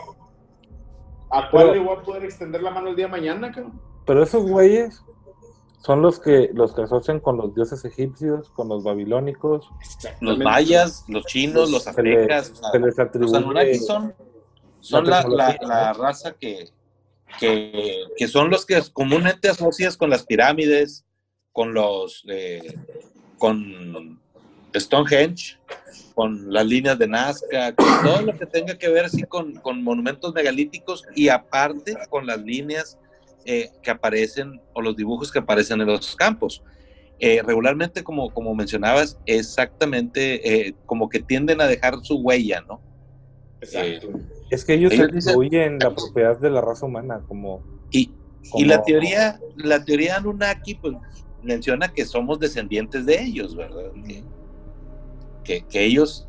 [1.29, 3.81] ¿a cuál le voy a poder extender la mano el día de mañana, cabrón?
[4.05, 5.03] Pero esos güeyes
[5.81, 9.69] son los que los que asocian con los dioses egipcios, con los babilónicos,
[10.19, 12.61] los mayas, los chinos, los aztecas.
[13.13, 14.13] los Anunnaki son,
[14.81, 15.25] son la,
[15.61, 16.69] la, raza que,
[17.39, 21.05] que, que, son los que comúnmente asocias con las pirámides,
[21.53, 22.75] con los eh,
[23.37, 24.19] con
[24.75, 25.57] Stonehenge,
[26.13, 29.81] con las líneas de Nazca, con todo lo que tenga que ver así con, con
[29.81, 32.99] monumentos megalíticos y aparte con las líneas
[33.45, 36.63] eh, que aparecen o los dibujos que aparecen en los campos.
[37.19, 42.81] Eh, regularmente, como, como mencionabas, exactamente eh, como que tienden a dejar su huella, ¿no?
[43.61, 44.09] Exacto.
[44.49, 47.61] es que ellos, atribuyen la propiedad de la raza humana, como...
[47.91, 48.13] Y,
[48.53, 50.95] y la teoría, la teoría Anunnaki, pues
[51.43, 53.91] menciona que somos descendientes de ellos, ¿verdad?
[55.43, 56.27] Que, que, ellos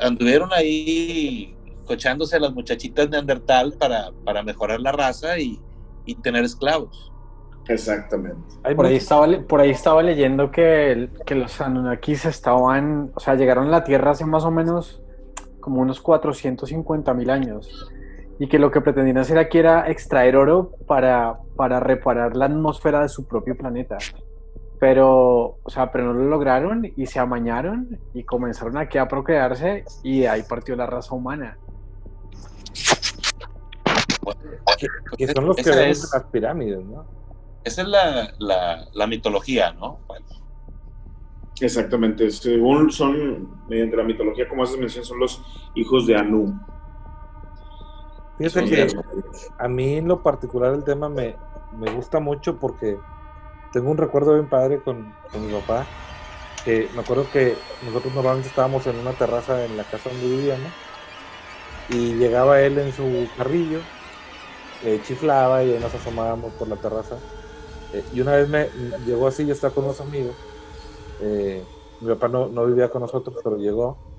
[0.00, 5.60] anduvieron ahí cochándose a las muchachitas neandertal para, para mejorar la raza y,
[6.04, 7.12] y tener esclavos.
[7.68, 8.40] Exactamente.
[8.74, 13.68] Por ahí, estaba, por ahí estaba leyendo que, que los Anunnakis estaban, o sea, llegaron
[13.68, 15.02] a la Tierra hace más o menos
[15.60, 17.90] como unos 450 mil años
[18.38, 23.02] y que lo que pretendían hacer aquí era extraer oro para, para reparar la atmósfera
[23.02, 23.98] de su propio planeta.
[24.78, 29.84] Pero, o sea, pero no lo lograron y se amañaron y comenzaron aquí a procrearse
[30.02, 31.58] y ahí partió la raza humana.
[35.16, 37.06] Que son los que ven las pirámides, ¿no?
[37.64, 40.00] Esa es la, la, la mitología, ¿no?
[41.60, 45.42] Exactamente, según son, mediante la mitología, como haces mención, son los
[45.74, 46.58] hijos de Anu.
[48.38, 48.88] Fíjate que
[49.58, 51.36] a mí en lo particular el tema me,
[51.78, 52.96] me, gusta mucho porque
[53.74, 55.86] tengo un recuerdo bien padre con, con, mi papá.
[56.64, 57.54] Que me acuerdo que
[57.84, 60.72] nosotros normalmente estábamos en una terraza en la casa donde vivíamos
[61.90, 63.80] y llegaba él en su carrillo,
[64.84, 67.16] eh, chiflaba y nos asomábamos por la terraza.
[67.92, 68.68] Eh, y una vez me
[69.06, 70.34] llegó así, yo estaba con unos amigos.
[71.20, 71.62] Eh,
[72.00, 74.10] mi papá no, no vivía con nosotros, pero llegó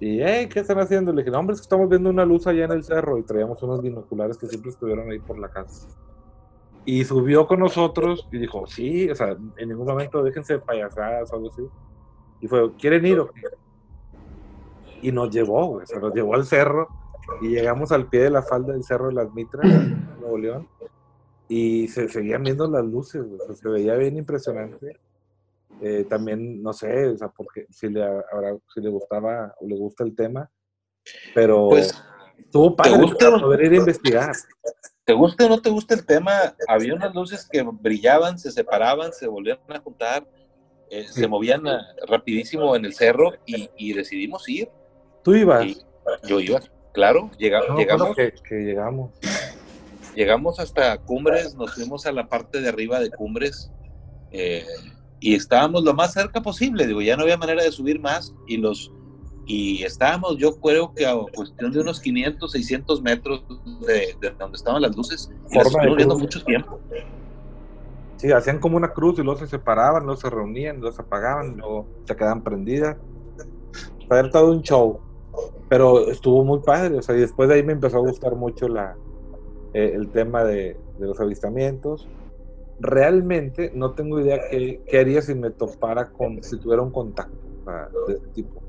[0.00, 1.12] y, hey, ¿qué están haciendo?
[1.12, 3.22] Le dije, no, hombre, es que estamos viendo una luz allá en el cerro y
[3.22, 5.88] traíamos unos binoculares que siempre estuvieron ahí por la casa.
[6.86, 11.36] Y subió con nosotros y dijo, sí, o sea, en ningún momento déjense payasadas o
[11.36, 11.62] algo así.
[12.40, 13.42] Y fue, ¿quieren ir o qué?
[15.02, 16.88] Y nos llevó, güey, se nos llevó al cerro
[17.40, 19.66] y llegamos al pie de la falda del cerro de las Mitras,
[20.20, 20.68] Nuevo León,
[21.48, 24.98] y se seguían viendo las luces, se veía bien impresionante.
[25.82, 28.04] Eh, también, no sé, o sea, porque si le,
[28.74, 30.50] si le gustaba o le gusta el tema,
[31.34, 31.94] pero pues,
[32.50, 32.96] tuvo para
[33.40, 34.32] poder ir a investigar.
[35.04, 36.54] ¿Te gusta o no te gusta el tema?
[36.68, 40.28] Había unas luces que brillaban, se separaban, se volvían a juntar,
[40.90, 44.68] eh, se movían ah, rapidísimo en el cerro y, decidimos ir.
[45.24, 45.84] ¿Tú ibas?
[46.24, 46.60] yo iba,
[46.92, 48.16] claro, llegamos.
[48.16, 49.10] Que, que llegamos.
[50.14, 53.70] Llegamos hasta Cumbres, nos fuimos a la parte de arriba de Cumbres.
[54.32, 54.64] Eh,
[55.20, 58.56] y estábamos lo más cerca posible, digo, ya no había manera de subir más y
[58.56, 58.92] los
[59.46, 63.42] y estábamos yo creo que a cuestión de unos 500, 600 metros
[63.86, 66.78] de, donde estaban las luces y las viendo mucho tiempo.
[68.16, 71.56] Sí, hacían como una cruz y luego se separaban, luego se reunían, luego se apagaban,
[71.56, 72.96] luego se quedaban prendidas.
[74.06, 75.00] Fue todo un show,
[75.70, 78.68] pero estuvo muy padre, o sea, y después de ahí me empezó a gustar mucho
[78.68, 78.94] la,
[79.72, 82.06] eh, el tema de, de los avistamientos
[82.80, 87.36] realmente no tengo idea qué, qué haría si me topara con, si tuviera un contacto
[88.08, 88.62] de este tipo.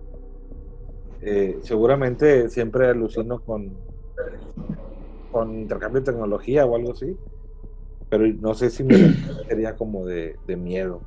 [1.22, 3.78] Eh, seguramente siempre alucino con,
[5.32, 7.18] con intercambio de tecnología o algo así,
[8.10, 8.96] pero no sé si me
[9.48, 11.02] sería como de, de miedo.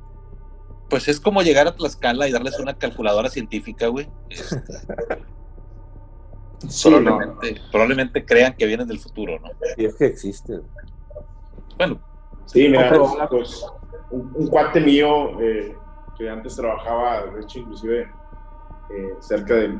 [0.89, 4.09] Pues es como llegar a Tlaxcala y darles una calculadora científica, güey.
[6.83, 9.49] Probablemente, probablemente, crean que vienen del futuro, ¿no?
[9.77, 10.59] Y es que existe.
[11.77, 11.99] Bueno.
[12.45, 13.65] Sí, mira, pues,
[14.11, 15.75] un, cuate mío eh,
[16.17, 18.03] que antes trabajaba, de hecho, inclusive
[18.91, 19.79] eh, cerca del,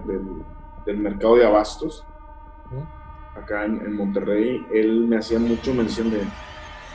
[0.86, 2.04] del, mercado de abastos,
[3.36, 6.22] acá en, en, Monterrey, él me hacía mucho mención de,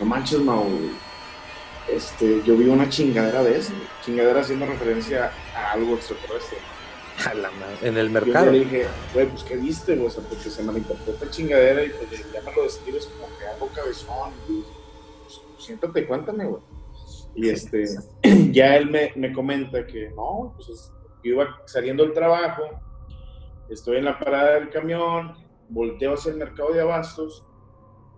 [0.00, 0.66] no manches, Mau,
[1.88, 3.72] este, yo vi una chingadera de eso,
[4.04, 6.58] chingadera haciendo referencia a algo extraterrestre.
[7.30, 7.50] A la
[7.82, 8.46] en el mercado.
[8.46, 10.06] Yo le dije, güey, pues ¿qué viste, güey?
[10.06, 13.68] O sea, porque se malinterpreta chingadera y pues ya me lo describes como que algo
[13.74, 14.32] cabezón.
[14.48, 14.62] Y,
[15.22, 16.62] pues, siéntate, cuéntame, güey.
[17.34, 17.84] Y este,
[18.52, 22.62] ya él me, me comenta que no, pues yo iba saliendo del trabajo,
[23.68, 25.34] estoy en la parada del camión,
[25.68, 27.44] volteo hacia el mercado de abastos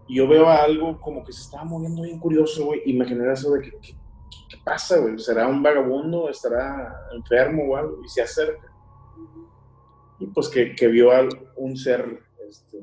[0.09, 3.35] y yo veo algo como que se estaba moviendo bien curioso, güey, y me genera
[3.35, 3.95] eso de que, ¿qué,
[4.65, 5.19] pasa, güey?
[5.19, 6.29] ¿Será un vagabundo?
[6.29, 7.99] ¿Estará enfermo o algo?
[8.05, 8.72] Y se acerca.
[10.23, 12.79] Y pues que, que vio a un ser este,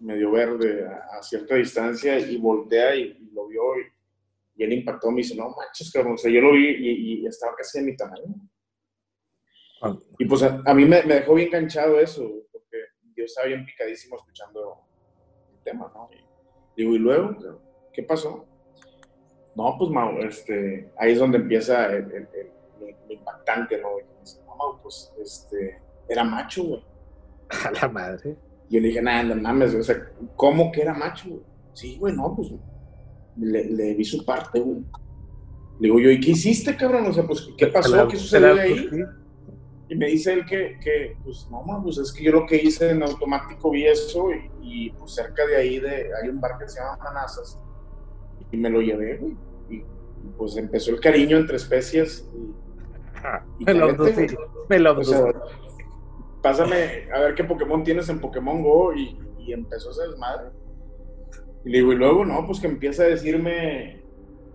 [0.00, 3.62] medio verde a, cierta distancia y voltea y, lo vio
[4.56, 7.26] y, él impactó, me dice, no manches, cabrón, o sea, yo lo vi y, y
[7.26, 8.34] estaba casi de mi tamaño.
[9.80, 9.96] Ah.
[10.18, 12.76] Y pues a, mí me, me, dejó bien enganchado eso, porque
[13.16, 14.82] yo estaba bien picadísimo escuchando
[15.52, 16.10] el tema, ¿no?
[16.76, 17.62] Digo, ¿y luego?
[17.92, 18.44] ¿Qué pasó?
[19.54, 23.90] No, pues, Mau, este, ahí es donde empieza el, el, el, impactante, ¿no?
[23.92, 26.84] no, Mau, pues, este, era macho, güey.
[27.66, 28.36] A la madre.
[28.68, 31.42] Y yo le dije, nada, no mames, o sea, ¿cómo que era macho, güey?
[31.72, 32.52] Sí, güey, no, pues,
[33.36, 34.78] le, le vi su parte, güey.
[35.80, 37.06] Le digo yo, ¿y qué hiciste, cabrón?
[37.06, 38.06] O sea, pues, ¿qué pasó?
[38.06, 38.88] ¿Qué sucedió ahí?
[39.90, 42.56] Y me dice él que, que pues no, man, pues es que yo lo que
[42.56, 44.28] hice en automático vi eso
[44.62, 47.58] y, pues cerca de ahí de, hay un bar que se llama Manazas
[48.52, 49.36] y me lo llevé, güey.
[49.68, 49.84] Y,
[50.38, 52.28] pues empezó el cariño entre especies.
[53.58, 53.96] Y, me lo
[54.68, 55.00] me lo
[56.42, 60.50] Pásame a ver qué Pokémon tienes en Pokémon Go y, y empezó ese desmadre.
[61.64, 64.02] Y le digo, y luego, no, pues que empieza a decirme,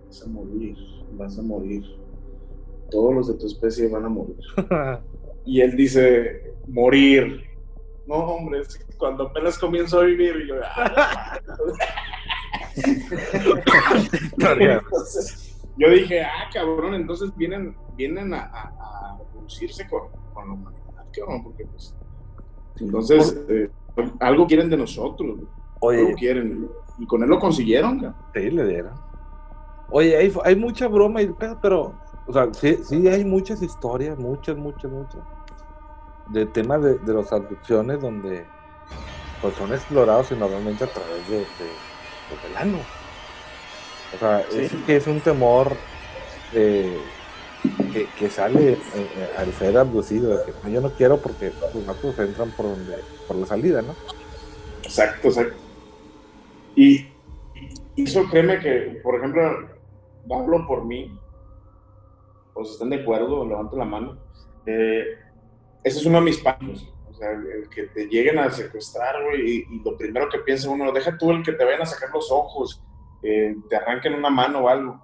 [0.06, 0.76] vas a morir,
[1.12, 1.84] vas a morir.
[2.90, 4.36] Todos los de tu especie van a morir.
[5.48, 7.44] Y él dice, morir.
[8.06, 8.62] No, hombre,
[8.98, 11.38] cuando apenas comienzo a vivir, y yo, ah,
[15.76, 20.85] yo dije, ah, cabrón, entonces vienen, vienen a, a, reproducirse con, con la humanidad,
[21.42, 21.94] porque pues,
[22.78, 23.70] entonces, eh,
[24.20, 25.38] algo quieren de nosotros,
[25.80, 25.98] Oye.
[25.98, 28.14] Algo quieren, y con él lo consiguieron.
[28.34, 28.94] Sí, le dieron.
[29.90, 31.94] Oye, hay, hay mucha broma, y, pero,
[32.26, 35.20] o sea, sí, sí hay muchas historias, muchas, muchas, muchas
[36.28, 38.46] de temas de, de las abducciones donde
[39.40, 41.44] pues son explorados y normalmente a través de,
[42.28, 42.78] pues, del ano.
[44.14, 45.76] O sea, es que es un temor
[46.52, 46.98] eh,
[47.92, 51.86] que, que, sale eh, eh, al ser abducido, de que yo no quiero porque los
[51.86, 53.94] matos entran por donde, por la salida, ¿no?
[54.82, 55.56] Exacto, exacto.
[56.74, 57.06] Y,
[57.96, 59.68] eso créeme que, por ejemplo,
[60.30, 61.18] hablo por mí,
[62.52, 64.18] o si están de acuerdo, levanto la mano.
[64.66, 65.04] Eh,
[65.82, 66.92] ese es uno de mis pasos.
[67.10, 70.92] O sea, el, que te lleguen a secuestrar, güey, y, lo primero que piensa uno,
[70.92, 72.82] deja tú el que te vayan a sacar los ojos,
[73.22, 75.00] eh, te arranquen una mano o algo.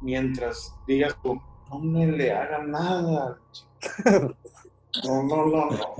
[0.00, 3.38] Mientras digas tú, no me le hagan nada.
[5.04, 5.94] No, no, no, no.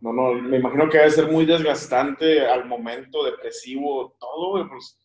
[0.00, 4.96] No, no, me imagino que debe ser muy desgastante al momento, depresivo, todo, güey, pues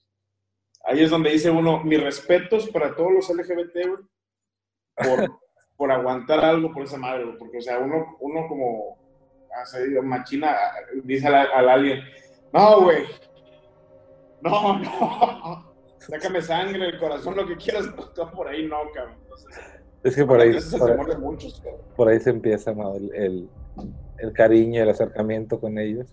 [0.83, 4.03] ahí es donde dice uno, mis respetos para todos los LGBT, güey,
[4.95, 5.39] por,
[5.77, 8.99] por aguantar algo por esa madre, porque, o sea, uno, uno como
[9.59, 10.55] hace machina,
[11.03, 11.99] dice al, al alien,
[12.51, 13.05] no, güey,
[14.41, 15.72] no, no,
[16.07, 17.85] sácame sangre, el corazón, lo que quieras,
[18.15, 19.15] pero por ahí no, cabrón.
[20.03, 21.63] es que por ahí, por, muchos,
[21.95, 23.49] por, ahí se empieza el, el,
[24.17, 26.07] el, cariño, el acercamiento con ellos.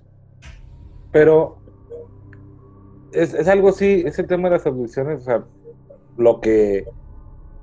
[1.12, 1.58] Pero
[3.12, 5.44] es, es algo así, ese tema de las abducciones, o sea,
[6.16, 6.86] lo que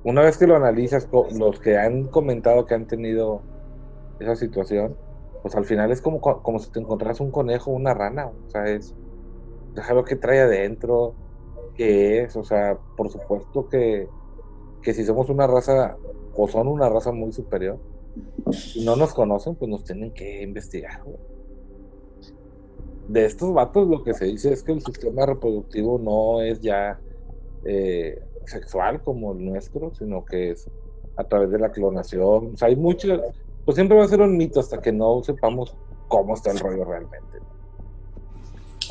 [0.04, 3.42] una vez que lo analizas, los que han comentado que han tenido
[4.20, 4.96] esa situación,
[5.42, 8.66] pues al final es como, como si te encontraras un conejo una rana, o sea,
[8.66, 8.96] es,
[9.76, 11.14] deja lo que trae adentro,
[11.78, 14.10] qué es, o sea, por supuesto que,
[14.82, 15.96] que si somos una raza,
[16.36, 17.80] o son una raza muy superior,
[18.76, 21.04] y no nos conocen, pues nos tienen que investigar.
[23.08, 27.00] De estos vatos lo que se dice es que el sistema reproductivo no es ya
[27.64, 30.70] eh, sexual como el nuestro, sino que es
[31.16, 32.54] a través de la clonación.
[32.54, 33.08] O sea, hay mucho,
[33.66, 35.76] pues siempre va a ser un mito hasta que no sepamos
[36.08, 37.38] cómo está el rollo realmente.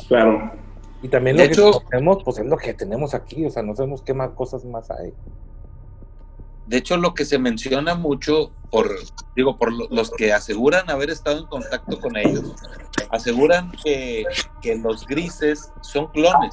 [0.07, 0.66] Claro.
[1.01, 4.01] Y también lo que tenemos, pues es lo que tenemos aquí, o sea, no sabemos
[4.01, 5.13] qué más cosas más hay.
[6.65, 8.89] De hecho, lo que se menciona mucho por,
[9.35, 12.55] digo, por los que aseguran haber estado en contacto con ellos,
[13.09, 14.25] aseguran que,
[14.61, 16.51] que los grises son clones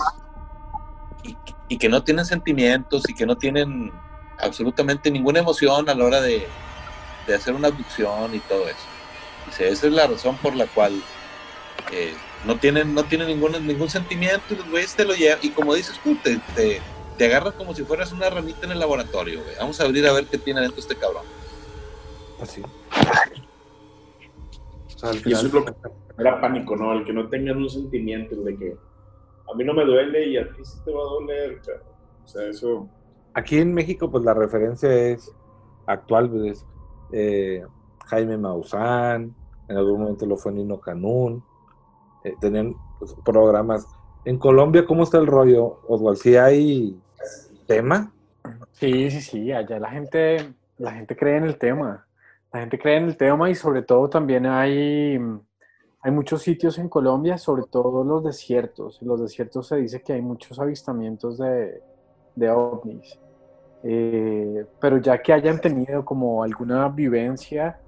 [1.24, 1.36] y,
[1.68, 3.90] y, que no tienen sentimientos y que no tienen
[4.38, 6.46] absolutamente ninguna emoción a la hora de,
[7.26, 8.86] de hacer una abducción y todo eso.
[9.46, 11.02] Dice, esa es la razón por la cual
[11.92, 12.14] eh,
[12.46, 15.38] no tienen, no tienen ningún, ningún sentimiento y los güeyes te lo llevan.
[15.42, 16.80] Y como dices tú, te, te,
[17.16, 19.56] te agarras como si fueras una ranita en el laboratorio, güey.
[19.58, 21.24] Vamos a abrir a ver qué tiene dentro este cabrón.
[22.40, 22.62] Así.
[25.24, 25.72] y eso es lo que
[26.18, 26.92] era pánico, ¿no?
[26.92, 28.76] El que no tengan un sentimiento, de que
[29.50, 31.60] a mí no me duele y a ti sí te va a doler,
[32.24, 32.88] O sea, eso.
[33.34, 35.32] Aquí en México, pues la referencia es
[35.86, 36.64] actual, pues,
[37.12, 37.64] eh,
[38.06, 39.34] Jaime Maussan,
[39.68, 41.42] en algún momento lo fue Nino Canún,
[42.24, 43.86] eh, tenían pues, programas.
[44.24, 46.16] En Colombia, ¿cómo está el rollo, Oswald?
[46.16, 46.98] ¿Sí hay
[47.66, 48.12] tema?
[48.72, 52.06] Sí, sí, sí, allá la gente, la gente cree en el tema.
[52.52, 55.18] La gente cree en el tema y sobre todo también hay,
[56.00, 59.02] hay muchos sitios en Colombia, sobre todo los desiertos.
[59.02, 63.18] En los desiertos se dice que hay muchos avistamientos de, ovnis.
[63.82, 67.78] Eh, pero ya que hayan tenido como alguna vivencia,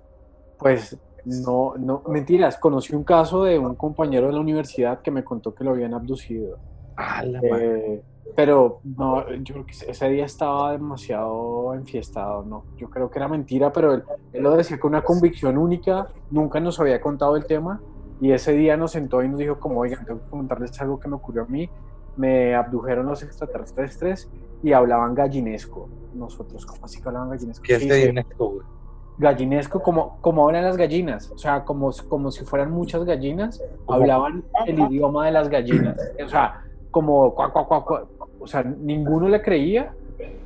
[0.59, 5.24] pues no, no, mentiras, conocí un caso de un compañero de la universidad que me
[5.24, 6.58] contó que lo habían abducido.
[6.96, 8.02] Ah, la eh,
[8.36, 13.28] pero no, yo creo que ese día estaba demasiado enfiestado, no, yo creo que era
[13.28, 17.44] mentira, pero él, él, lo decía con una convicción única, nunca nos había contado el
[17.46, 17.80] tema
[18.20, 21.08] y ese día nos sentó y nos dijo como, oigan, tengo que comentarles algo que
[21.08, 21.68] me ocurrió a mí,
[22.16, 24.30] me abdujeron los extraterrestres
[24.62, 25.88] y hablaban gallinesco.
[26.14, 27.62] Nosotros, ¿cómo así que hablaban gallinesco?
[27.62, 28.75] ¿Qué es gallinesco, güey?
[29.18, 34.44] Gallinesco, como, como hablan las gallinas, o sea, como, como si fueran muchas gallinas, hablaban
[34.66, 35.96] el idioma de las gallinas.
[36.24, 38.06] O sea, como, cuac, cuac, cuac,
[38.38, 39.92] o sea, ninguno le creía,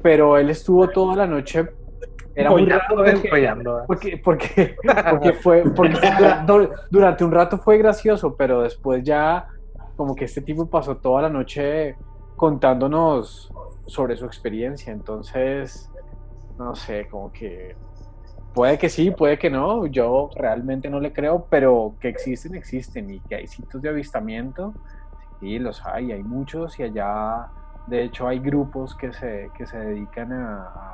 [0.02, 1.68] pero él estuvo toda la noche
[2.34, 2.84] era muy raro
[3.86, 4.76] porque, porque,
[5.10, 5.98] porque, fue porque
[6.90, 9.48] durante un rato fue gracioso, pero después ya
[9.96, 11.96] como que este tipo pasó toda la noche
[12.36, 13.52] contándonos
[13.86, 15.90] sobre su experiencia, entonces
[16.56, 17.74] no sé, como que
[18.54, 23.10] puede que sí, puede que no, yo realmente no le creo, pero que existen, existen
[23.10, 24.74] y que hay sitios de avistamiento,
[25.40, 27.48] sí, los hay, hay muchos y allá
[27.86, 30.90] de hecho hay grupos que se, que se dedican a,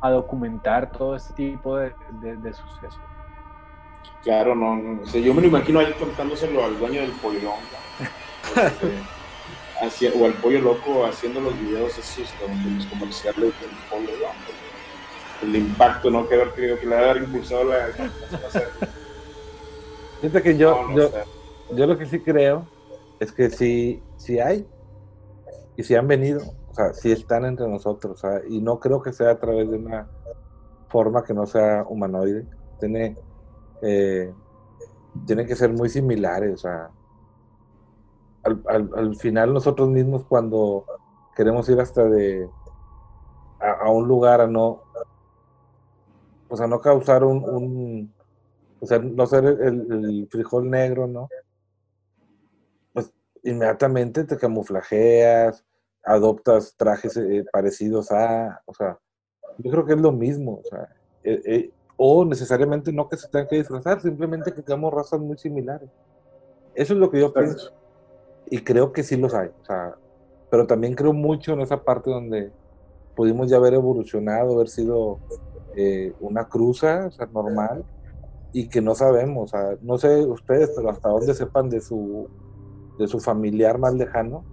[0.00, 3.00] a documentar todo este tipo de, de, sucesos.
[4.22, 7.52] Claro, no, yo me lo imagino ahí contándoselo al dueño del pollo
[9.82, 14.12] este, o al pollo loco haciendo los videos esos con los comerciales del pollo
[15.42, 16.28] El impacto, ¿no?
[16.28, 17.88] Que haber que le haya impulsado la.
[20.20, 21.10] Fíjate que yo, yo,
[21.74, 22.66] yo lo que sí creo
[23.18, 24.66] es que sí, sí hay
[25.76, 29.32] y si han venido o sea, sí están entre nosotros, y no creo que sea
[29.32, 30.08] a través de una
[30.88, 32.46] forma que no sea humanoide.
[32.80, 33.14] Tiene,
[33.82, 34.32] eh,
[35.26, 36.90] tiene que ser muy similares, o sea,
[38.42, 40.86] al, final nosotros mismos cuando
[41.36, 42.48] queremos ir hasta de
[43.60, 44.80] a, un lugar a no,
[46.52, 48.12] o sea, no causar un,
[48.78, 51.30] o sea, no ser el, el, frijol negro, ¿no?
[52.92, 53.10] Pues
[53.42, 55.64] inmediatamente te camuflajeas,
[56.02, 58.98] adoptas trajes eh, parecidos a, o sea,
[59.56, 60.94] yo creo que es lo mismo, o sea,
[61.24, 65.38] eh, eh, o necesariamente no que se tengan que disfrazar, simplemente que tengamos razas muy
[65.38, 65.88] similares.
[66.74, 67.72] Eso es lo que yo pienso.
[68.50, 69.96] Y creo que sí los hay, o sea,
[70.50, 72.52] pero también creo mucho en esa parte donde
[73.14, 75.18] pudimos ya haber evolucionado, haber sido
[76.20, 77.84] una cruza, o sea, normal,
[78.52, 82.28] y que no sabemos, o sea, no sé ustedes, pero hasta dónde sepan de su,
[82.98, 84.44] de su familiar más lejano,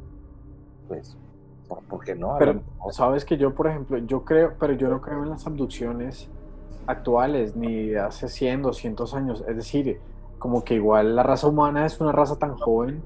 [0.87, 1.17] pues
[1.89, 2.35] ¿por qué no?
[2.39, 6.29] Pero sabes que yo, por ejemplo, yo creo, pero yo no creo en las abducciones
[6.87, 9.43] actuales, ni hace 100, 200 años.
[9.47, 9.99] Es decir,
[10.39, 13.03] como que igual la raza humana es una raza tan joven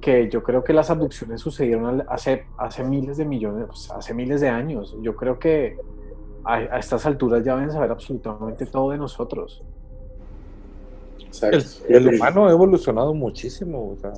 [0.00, 4.40] que yo creo que las abducciones sucedieron hace, hace miles de millones, pues, hace miles
[4.40, 4.96] de años.
[5.02, 5.76] Yo creo que
[6.44, 9.62] a, a, estas alturas ya deben saber absolutamente todo de nosotros.
[11.42, 13.90] El, el, humano ha evolucionado muchísimo.
[13.92, 14.12] O sea,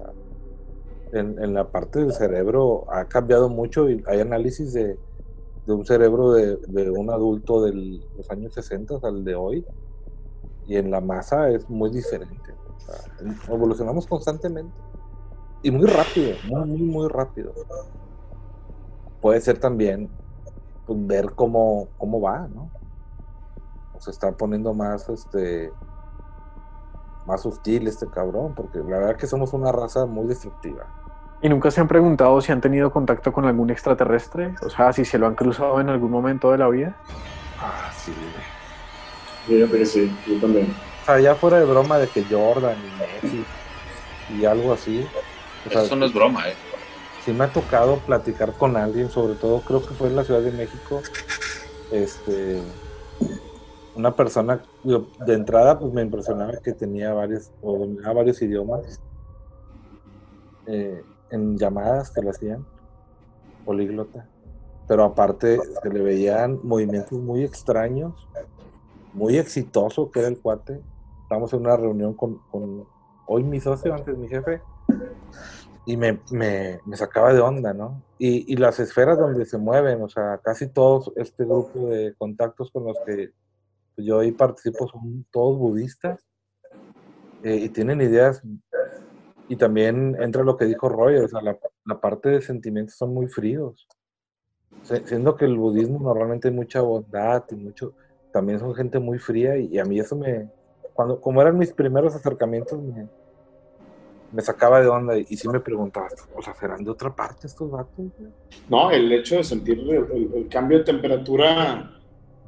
[1.13, 4.99] en, la parte del cerebro ha cambiado mucho y hay análisis de,
[5.67, 9.65] un cerebro de, un adulto de los años 60 al de hoy
[10.67, 12.55] y en la masa es muy diferente.
[13.49, 14.73] evolucionamos constantemente
[15.63, 17.53] y muy rápido, muy, muy, muy rápido.
[19.21, 20.11] puede ser también
[20.87, 22.71] pues, ver cómo, cómo va, ¿no?
[24.03, 25.73] se está poniendo más, este,
[27.25, 30.87] más hostil este cabrón, porque la verdad que somos una raza muy destructiva.
[31.41, 34.55] ¿Y nunca se han preguntado si han tenido contacto con algún extraterrestre?
[34.65, 36.97] O sea, si se lo han cruzado en algún momento de la vida.
[37.61, 38.13] Ah, sí.
[39.49, 40.75] Yo que sí, yo también.
[41.03, 43.45] O sea, ya fuera de broma de que Jordan y Messi
[44.37, 45.07] y algo así.
[45.71, 46.55] Eso no es broma, ¿eh?
[47.25, 50.41] Sí me ha tocado platicar con alguien, sobre todo creo que fue en la Ciudad
[50.41, 51.01] de México,
[51.93, 52.61] este,
[53.95, 59.01] una persona, de entrada pues me impresionaba que tenía varios, o dominaba varios idiomas
[60.67, 62.67] eh, en llamadas que le hacían,
[63.65, 64.27] políglota,
[64.89, 68.29] pero aparte se le veían movimientos muy extraños,
[69.13, 70.81] muy exitoso que era el cuate.
[71.23, 72.85] Estamos en una reunión con, con
[73.27, 74.61] hoy mi socio, antes mi jefe,
[75.85, 78.03] y me, me, sacaba de onda, ¿no?
[78.19, 82.85] Y, las esferas donde se mueven, o sea, casi todos este grupo de contactos con
[82.85, 83.33] los que
[83.97, 86.25] yo ahí participo son todos budistas
[87.43, 88.43] eh, y tienen ideas,
[89.49, 93.27] y también entra lo que dijo Roy, o sea, la, parte de sentimientos son muy
[93.27, 93.89] fríos,
[95.05, 97.95] siendo que el budismo normalmente hay mucha bondad y mucho,
[98.33, 100.49] también son gente muy fría y, y a mí eso me,
[100.95, 103.09] cuando, como eran mis primeros acercamientos, me,
[104.33, 107.71] me sacaba de onda y, sí me preguntaba, o sea, ¿serán de otra parte estos
[107.71, 108.07] vatos?
[108.69, 112.01] No, el hecho de sentir el, cambio de temperatura,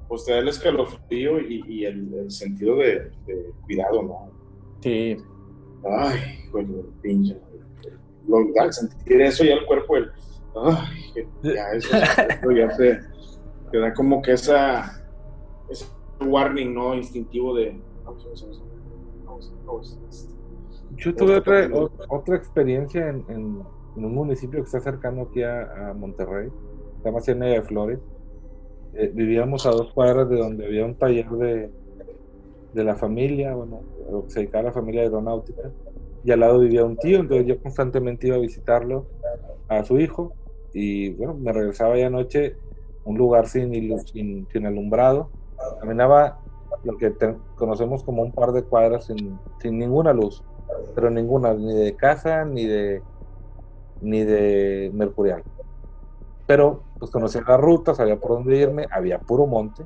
[0.08, 3.12] pues te da el escalofrío y, y el, sentido de,
[3.64, 4.30] cuidado, ¿no?
[4.80, 5.16] Sí.
[5.84, 6.66] Ay, pues
[7.02, 7.38] pinche.
[8.26, 8.38] Lo,
[8.72, 10.10] sentir eso ya el cuerpo, el,
[10.56, 11.96] ay, ya eso,
[12.52, 13.00] ya te,
[13.70, 15.06] te, da como que esa,
[15.68, 15.84] ese
[16.20, 16.94] warning, ¿no?
[16.94, 18.62] Instintivo de, vamos, vamos,
[19.26, 20.33] vamos, vamos
[20.96, 21.68] yo tuve otra,
[22.08, 23.64] otra experiencia en, en,
[23.96, 26.50] un municipio que está cercano aquí a, Monterrey,
[26.98, 27.98] se llama Ciénaga de Flores.
[28.94, 31.70] Eh, vivíamos a dos cuadras de donde había un taller de,
[32.72, 33.80] de la familia, bueno,
[34.28, 35.70] se dedicaba a la familia aeronáutica,
[36.24, 39.06] y al lado vivía un tío, entonces yo constantemente iba a visitarlo,
[39.68, 40.32] a su hijo,
[40.72, 42.56] y bueno, me regresaba ya anoche,
[43.04, 43.72] un lugar sin,
[44.06, 45.30] sin, sin alumbrado,
[45.80, 46.40] caminaba
[46.82, 47.12] lo que
[47.56, 50.42] conocemos como un par de cuadras sin, sin ninguna luz
[50.94, 53.02] pero ninguna, ni de casa, ni de
[54.00, 55.42] ni de Mercurial.
[56.46, 59.84] Pero pues conocía la ruta, sabía por dónde irme, había puro monte.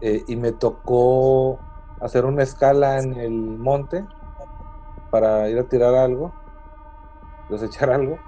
[0.00, 1.58] Eh, y me tocó
[2.00, 4.06] hacer una escala en el monte
[5.10, 6.32] para ir a tirar algo,
[7.48, 8.18] desechar algo.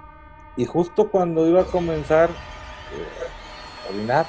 [0.55, 3.07] Y justo cuando iba a comenzar eh,
[3.85, 4.27] a orinar,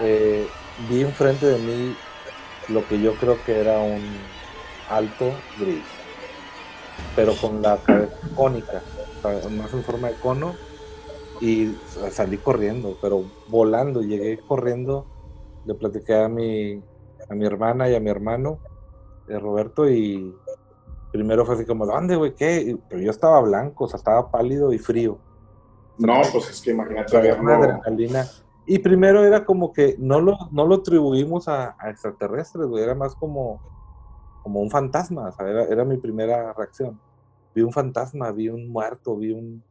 [0.00, 0.48] eh,
[0.88, 1.96] vi enfrente de mí
[2.68, 4.33] lo que yo creo que era un
[4.88, 5.84] alto gris,
[7.16, 8.82] pero con la cabeza cónica,
[9.50, 10.54] más en forma de cono,
[11.40, 11.74] y
[12.10, 15.06] salí corriendo, pero volando, llegué corriendo,
[15.64, 16.82] le platiqué a mi,
[17.28, 18.58] a mi hermana y a mi hermano,
[19.26, 20.34] de Roberto, y
[21.12, 22.34] primero fue así como, ¿dónde, güey?
[22.34, 22.76] ¿Qué?
[22.88, 25.18] Pero yo estaba blanco, o sea, estaba pálido y frío.
[25.98, 27.16] No, pues es que imagínate.
[27.16, 28.26] Había una adrenalina.
[28.66, 32.94] Y primero era como que no lo, no lo atribuimos a, a extraterrestres, güey, era
[32.94, 33.60] más como
[34.44, 35.32] como un fantasma,
[35.70, 37.00] era, mi primera reacción.
[37.54, 39.64] Vi un fantasma, vi un muerto, vi un...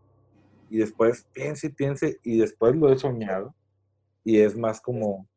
[0.67, 3.53] Y después piense piense, y después lo he soñado,
[4.23, 5.27] y es más como,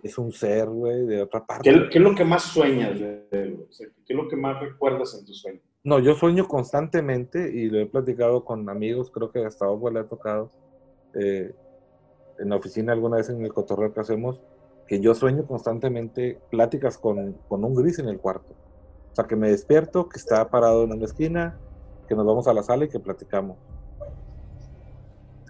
[0.00, 1.68] es un ser, güey, de otra parte.
[1.90, 2.96] ¿Qué, es lo que más sueñas?
[3.00, 3.58] ¿Qué
[4.06, 5.60] es lo que más recuerdas en tu sueño?
[5.82, 9.98] No, yo sueño constantemente, y lo he platicado con amigos, creo que hasta vos le
[9.98, 10.52] ha tocado,
[11.14, 11.52] eh,
[12.38, 14.40] en la oficina alguna vez en el cotorreo que hacemos,
[14.86, 18.54] que yo sueño constantemente pláticas con, con un gris en el cuarto.
[19.14, 21.56] O sea, que me despierto, que está parado en una esquina,
[22.08, 23.56] que nos vamos a la sala y que platicamos.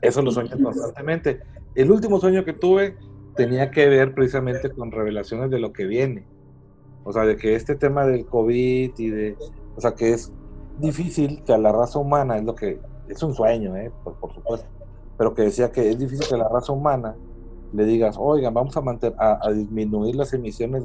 [0.02, 1.40] Eso lo sueño constantemente.
[1.74, 2.94] El último sueño que tuve
[3.36, 6.26] tenía que ver precisamente con revelaciones de lo que viene.
[7.04, 9.38] O sea, de que este tema del COVID y de...
[9.76, 10.30] O sea, que es
[10.78, 12.78] difícil que a la raza humana, es lo que...
[13.08, 13.90] Es un sueño, ¿eh?
[14.04, 14.68] por, supuesto.
[15.16, 17.16] Pero que decía que es difícil que a la raza humana
[17.72, 20.84] le digas, oigan, vamos a, mantener, a, disminuir las emisiones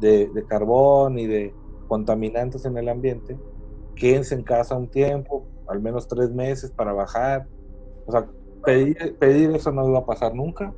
[0.00, 1.54] de, de carbón y de,
[1.92, 3.36] contaminantes en el ambiente,
[3.94, 7.46] quédense en casa un tiempo, al menos tres meses para bajar.
[8.06, 8.26] O sea,
[8.64, 10.72] pedir, pedir eso no iba a pasar nunca,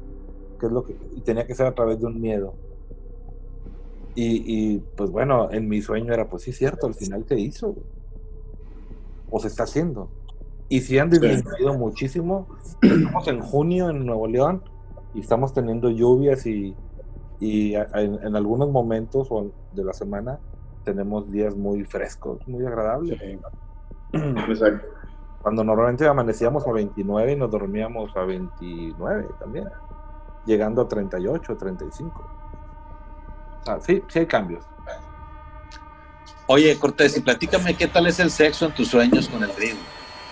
[0.58, 2.54] que es lo que y tenía que ser a través de un miedo.
[4.16, 7.76] Y, y, pues bueno, en mi sueño era, pues sí, cierto, al final se hizo,
[9.30, 10.08] o se está haciendo.
[10.68, 12.48] Y si han disminuido muchísimo.
[12.82, 14.64] Estamos en junio en Nuevo León
[15.14, 16.74] y estamos teniendo lluvias y,
[17.38, 19.28] y en, en, algunos momentos
[19.74, 20.40] de la semana
[20.84, 23.18] tenemos días muy frescos, muy agradables.
[24.12, 24.86] Exacto.
[25.42, 29.68] Cuando normalmente amanecíamos a 29 y nos dormíamos a 29 también,
[30.46, 32.24] llegando a 38, 35.
[33.60, 34.64] O sea, sí, sí hay cambios.
[36.46, 39.80] Oye, Cortés, y platícame qué tal es el sexo en tus sueños con el ritmo.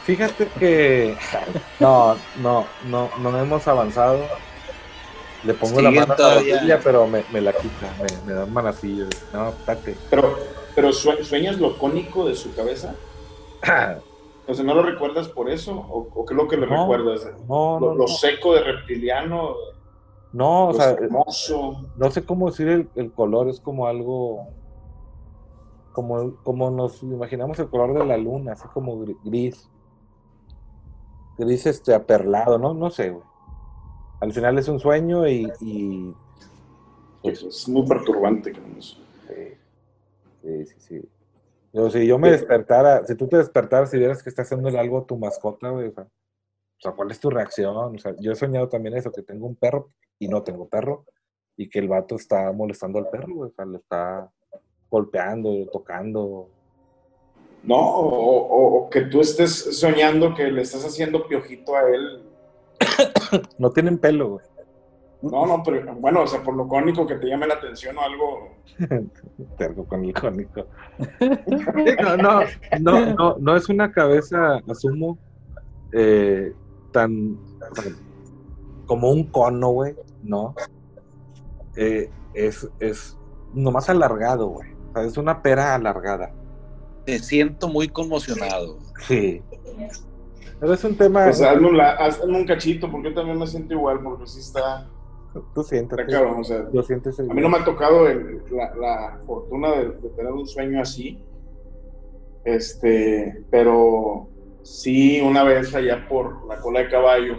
[0.04, 1.16] Fíjate que
[1.80, 4.20] no, no, no, no hemos avanzado.
[5.44, 8.44] Le pongo la mano a la rodilla, pero me, me la quita, me, me da
[8.44, 9.06] un manacillo.
[9.32, 9.96] No, espérate.
[10.08, 10.36] Pero,
[10.74, 12.94] pero sue- ¿sueñas lo cónico de su cabeza?
[14.44, 15.72] O sea, ¿no lo recuerdas por eso?
[15.72, 16.80] ¿O, o qué es lo que le No.
[16.82, 17.24] recuerdas?
[17.46, 19.54] No, Lo, no, lo seco de reptiliano,
[20.32, 21.84] No, o sea, hermoso.
[21.94, 24.48] no sé cómo decir el, el color, es como algo,
[25.92, 29.70] como, como nos imaginamos el color de la luna, así como gri- gris,
[31.38, 33.24] gris este aperlado, no, no sé, güey.
[34.22, 36.14] Al final es un sueño y, y
[37.22, 38.52] Pues es muy perturbante.
[38.80, 39.34] sí,
[40.42, 41.08] sí, sí, sí.
[41.90, 45.06] Si yo me despertara, si tú te despertaras y vieras que está haciéndole algo a
[45.06, 47.96] tu mascota, güey, o sea, o sea, ¿cuál es tu reacción?
[47.96, 51.04] O sea, yo he soñado también eso, que tengo un perro y no tengo perro,
[51.56, 54.30] y que el vato está molestando al perro, güey, o sea, lo está
[54.88, 56.48] golpeando, tocando.
[57.64, 62.28] No, o, o- o que tú estés soñando que le estás haciendo piojito a él.
[63.58, 64.44] No tienen pelo, güey.
[65.22, 68.00] No, no, pero bueno, o sea, por lo cónico que te llame la atención o
[68.02, 68.56] algo.
[69.56, 70.66] Terco con el cónico.
[72.02, 72.40] No, no,
[72.80, 75.16] no, no, no es una cabeza, asumo,
[75.92, 76.52] eh,
[76.92, 77.38] tan,
[77.74, 77.96] tan-
[78.86, 80.54] como un cono, güey, no.
[81.76, 83.16] Eh, es, es
[83.54, 84.72] nomás alargado, güey.
[84.90, 86.32] O sea, es una pera alargada.
[87.06, 88.78] Te siento muy conmocionado.
[89.06, 89.40] Sí.
[90.62, 91.24] Pero es un tema.
[91.24, 94.88] Pues hazme un, hazme un cachito, porque yo también me siento igual, porque sí está,
[95.52, 96.02] tú siéntate.
[96.02, 96.38] está cabrón.
[96.40, 99.88] O sea, Lo sientes a mí no me ha tocado el- la, la fortuna de,
[99.90, 101.20] de tener un sueño así.
[102.44, 104.28] Este, pero
[104.62, 107.34] sí, una vez allá por la cola de caballo,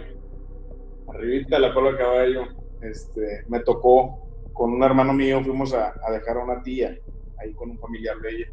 [1.08, 2.42] arribita de la cola de caballo,
[2.82, 4.18] este, me tocó
[4.52, 6.96] con un hermano mío, fuimos a, a dejar a una tía,
[7.38, 8.46] ahí con un familiar de ella.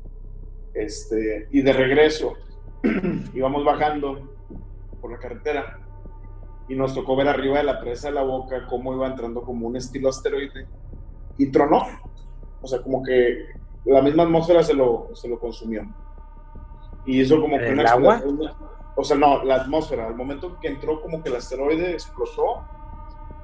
[0.74, 2.34] Este, y de regreso,
[3.34, 4.31] íbamos bajando
[5.02, 5.66] por la carretera
[6.68, 9.68] y nos tocó ver arriba de la presa de la boca cómo iba entrando como
[9.68, 10.68] un estilo asteroide
[11.38, 11.84] y tronó.
[12.62, 13.45] O sea, como que
[13.86, 15.84] la misma atmósfera se lo, se lo consumió.
[17.06, 18.22] Y hizo como que ¿El una agua?
[18.24, 18.56] una-
[18.95, 20.06] o sea, no, la atmósfera.
[20.08, 22.62] Al momento que entró, como que el asteroide explotó,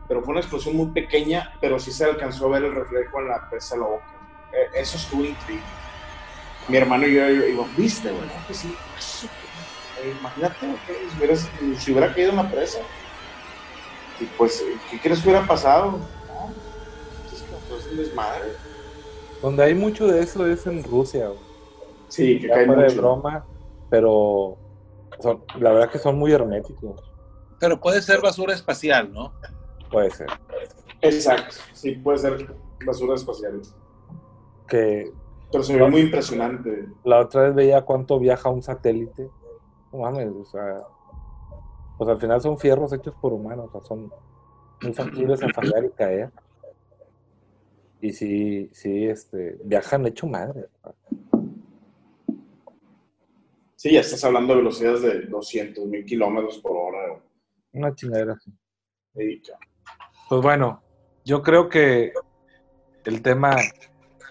[0.08, 3.30] pero fue una explosión muy pequeña, pero sí se alcanzó a ver el reflejo en
[3.30, 4.06] la presa de la boca.
[4.54, 5.66] Eh, eso estuvo increíble.
[6.70, 8.28] Mi hermano y yo digo, ¿viste, güey?
[8.28, 8.76] No, pues sí.
[10.02, 10.80] Eh, Imagínate
[11.76, 12.80] si, hubiera caído en la presa.
[14.20, 16.10] Y pues, eh, ¿qué crees que hubiera pasado?
[16.28, 16.56] No,
[17.32, 18.54] es que pues, un desmadre.
[19.42, 21.48] Donde hay mucho de eso es en Rusia, güey.
[22.08, 23.02] Sí, que Ya cae fuera de mucho.
[23.02, 23.46] broma,
[23.90, 24.58] pero
[25.20, 27.02] son- la verdad que son muy herméticos.
[27.60, 29.34] Pero puede ser basura espacial, ¿no?
[29.90, 30.28] Puede ser.
[31.02, 33.62] Exacto, sí, puede ser basura espacial.
[34.68, 35.12] Que
[35.52, 36.88] Pero se ve muy impresionante.
[37.04, 39.30] la otra vez veía cuánto viaja un satélite.
[39.98, 40.78] No mames, o sea,
[41.98, 44.12] pues al final son fierros hechos por humanos, o sea, son
[44.84, 46.32] muy factibles a fallar y caer.
[48.00, 50.68] Y sí, sí, este, viajan hecho madre.
[53.76, 57.20] Sí, ya estás hablando de velocidades de 200 mil kilómetros por hora.
[57.74, 58.38] Una chingadera.
[59.16, 59.42] Sí.
[60.30, 60.84] Pues bueno,
[61.26, 62.14] yo creo que
[63.04, 63.56] el tema,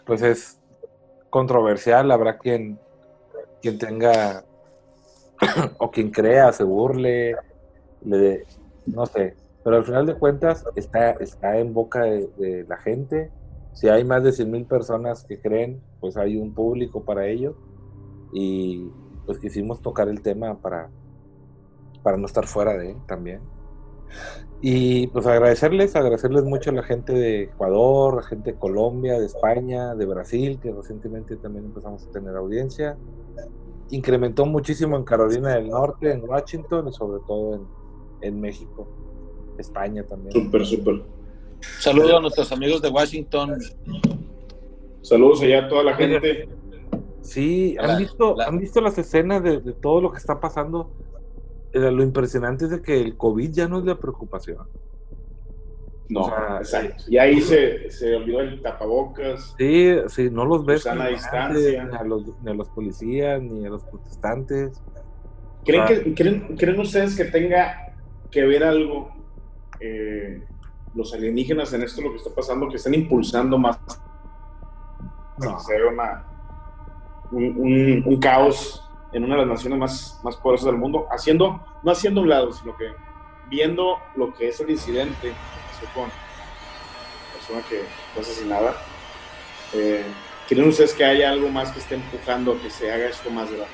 [0.05, 0.61] pues es
[1.31, 2.13] controversial.
[2.13, 2.79] Habrá quien,
[3.61, 4.46] quien tenga
[5.79, 7.37] o quien crea, se burle,
[8.05, 8.45] le
[8.87, 9.35] no sé.
[9.65, 13.31] Pero al final de cuentas está, está en boca de, de la gente.
[13.73, 17.57] Si hay más de 100 mil personas que creen, pues hay un público para ello.
[18.33, 18.91] Y
[19.27, 20.89] pues quisimos tocar el tema para,
[22.03, 23.41] para no estar fuera de él también.
[24.63, 29.19] Y pues agradecerles, agradecerles mucho a la gente de Ecuador, a la gente de Colombia,
[29.19, 32.97] de España, de Brasil, que recientemente también empezamos a tener audiencia.
[33.91, 37.67] Incrementó muchísimo en Carolina del Norte, en Washington y sobre todo en,
[38.23, 38.87] en México,
[39.59, 40.33] España también.
[40.33, 41.03] Súper, súper.
[41.79, 43.59] Saludo a nuestros amigos de Washington.
[45.03, 46.49] Saludos allá a toda la gente.
[47.21, 50.41] Sí, ¿han La- visto, la- ¿han visto las escenas de, de todo lo que está
[50.41, 50.91] pasando?
[51.73, 54.59] Eh, Lo impresionante es de que el COVID ya no es la preocupación.
[56.09, 57.05] No, O sea, exacto.
[57.09, 59.55] Y ahí se, se olvidó el tapabocas.
[59.59, 61.85] Sí, sí, no los ves Susana a distancia.
[61.85, 64.81] ni a, los, ni a los policías, ni a los protestantes.
[65.65, 67.77] ¿Creen, que, creen, creen ustedes que tenga
[68.31, 69.11] que ver algo
[69.81, 70.45] eh,
[70.95, 73.79] los alienígenas en esto, lo que está pasando, que están impulsando más
[75.39, 75.59] No.
[75.69, 76.25] vea una,
[77.33, 78.83] un, un- un caos
[79.13, 82.53] en una de las naciones más, más poderosas del mundo, haciendo, no haciendo un lado,
[82.53, 82.85] sino que
[83.49, 85.33] viendo lo que es el incidente
[85.79, 88.75] que con la persona que fue asesinada.
[89.75, 90.05] Eh,
[90.49, 93.51] ¿Creen ustedes que haya algo más que esté empujando a que se haga esto más
[93.51, 93.67] grave?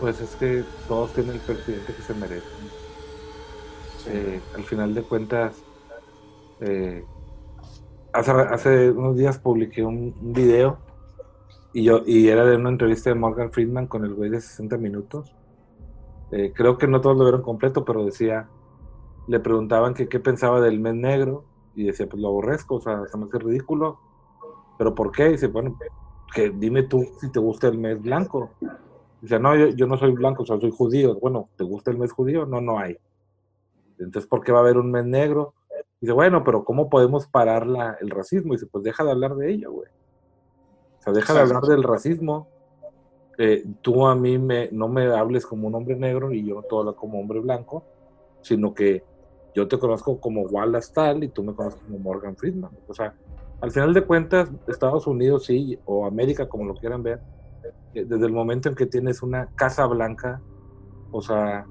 [0.00, 2.82] Pues es que todos tienen el presidente que se merecen.
[4.08, 5.62] Eh, al final de cuentas,
[6.60, 7.04] eh,
[8.12, 10.78] hace, unos días publiqué un, video
[11.72, 14.76] y yo y era de una entrevista de Morgan Friedman con el güey de 60
[14.76, 15.34] minutos.
[16.32, 18.48] Eh, creo que no todos lo vieron completo, pero decía,
[19.26, 21.44] le preguntaban que qué pensaba del mes negro
[21.74, 23.98] y decía, pues lo aborrezco, o sea, se me hace ridículo.
[24.78, 25.28] ¿Pero por qué?
[25.28, 25.78] Y dice, bueno,
[26.34, 28.50] que dime tú si te gusta el mes blanco.
[29.20, 31.18] Dice, no, yo, yo no soy blanco, o sea, soy judío.
[31.20, 32.46] Bueno, ¿te gusta el mes judío?
[32.46, 32.96] No, no hay.
[33.98, 35.54] Entonces, ¿por qué va a haber un mes negro?
[36.00, 38.54] Dice, bueno, pero ¿cómo podemos parar la, el racismo?
[38.54, 39.88] Dice, pues deja de hablar de ello, güey.
[40.98, 42.48] O sea, deja de hablar del racismo.
[43.38, 46.62] Eh, tú a mí me, no me hables como un hombre negro y yo no
[46.62, 47.84] te hablo como hombre blanco,
[48.42, 49.04] sino que
[49.54, 52.70] yo te conozco como Wallace Tal y tú me conoces como Morgan Friedman.
[52.88, 53.14] O sea,
[53.60, 57.20] al final de cuentas, Estados Unidos sí, o América, como lo quieran ver,
[57.94, 60.40] eh, desde el momento en que tienes una casa blanca,
[61.10, 61.66] o sea,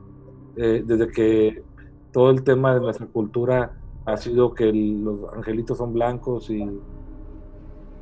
[0.55, 1.63] eh, desde que
[2.11, 3.73] todo el tema de nuestra cultura
[4.05, 6.65] ha sido que los angelitos son blancos y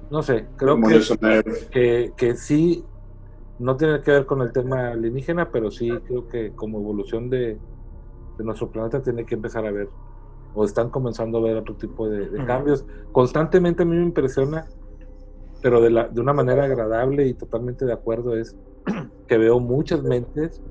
[0.09, 0.79] no sé, creo
[1.71, 2.83] que, que, sí,
[3.59, 7.59] no tiene que ver con el tema alienígena, pero sí creo que como evolución de,
[8.39, 9.89] de nuestro planeta tiene que empezar a ver,
[10.55, 12.85] o están comenzando a ver otro tipo de, cambios.
[13.11, 14.65] Constantemente a mí me impresiona,
[15.61, 18.55] pero de, la, de una manera agradable y totalmente de acuerdo, es
[19.27, 20.61] que veo muchas mentes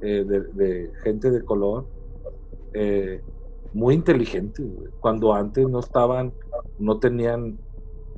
[0.00, 1.86] eh, de, gente de color
[2.72, 3.20] eh,
[3.72, 4.64] muy inteligentes,
[5.00, 6.32] cuando antes no estaban,
[6.78, 7.58] no tenían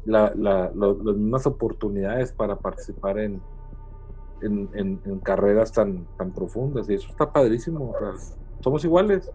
[0.04, 3.40] las mismas oportunidades para participar en,
[4.42, 6.88] en, carreras tan, tan profundas.
[6.88, 7.94] Y eso está padrísimo.
[8.60, 9.30] Somos iguales.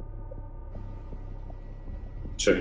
[2.38, 2.52] Sí.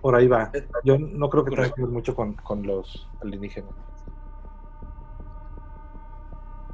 [0.00, 0.50] Por ahí va.
[0.84, 3.74] Yo no creo que tenga que ver mucho con, con los alienígenas.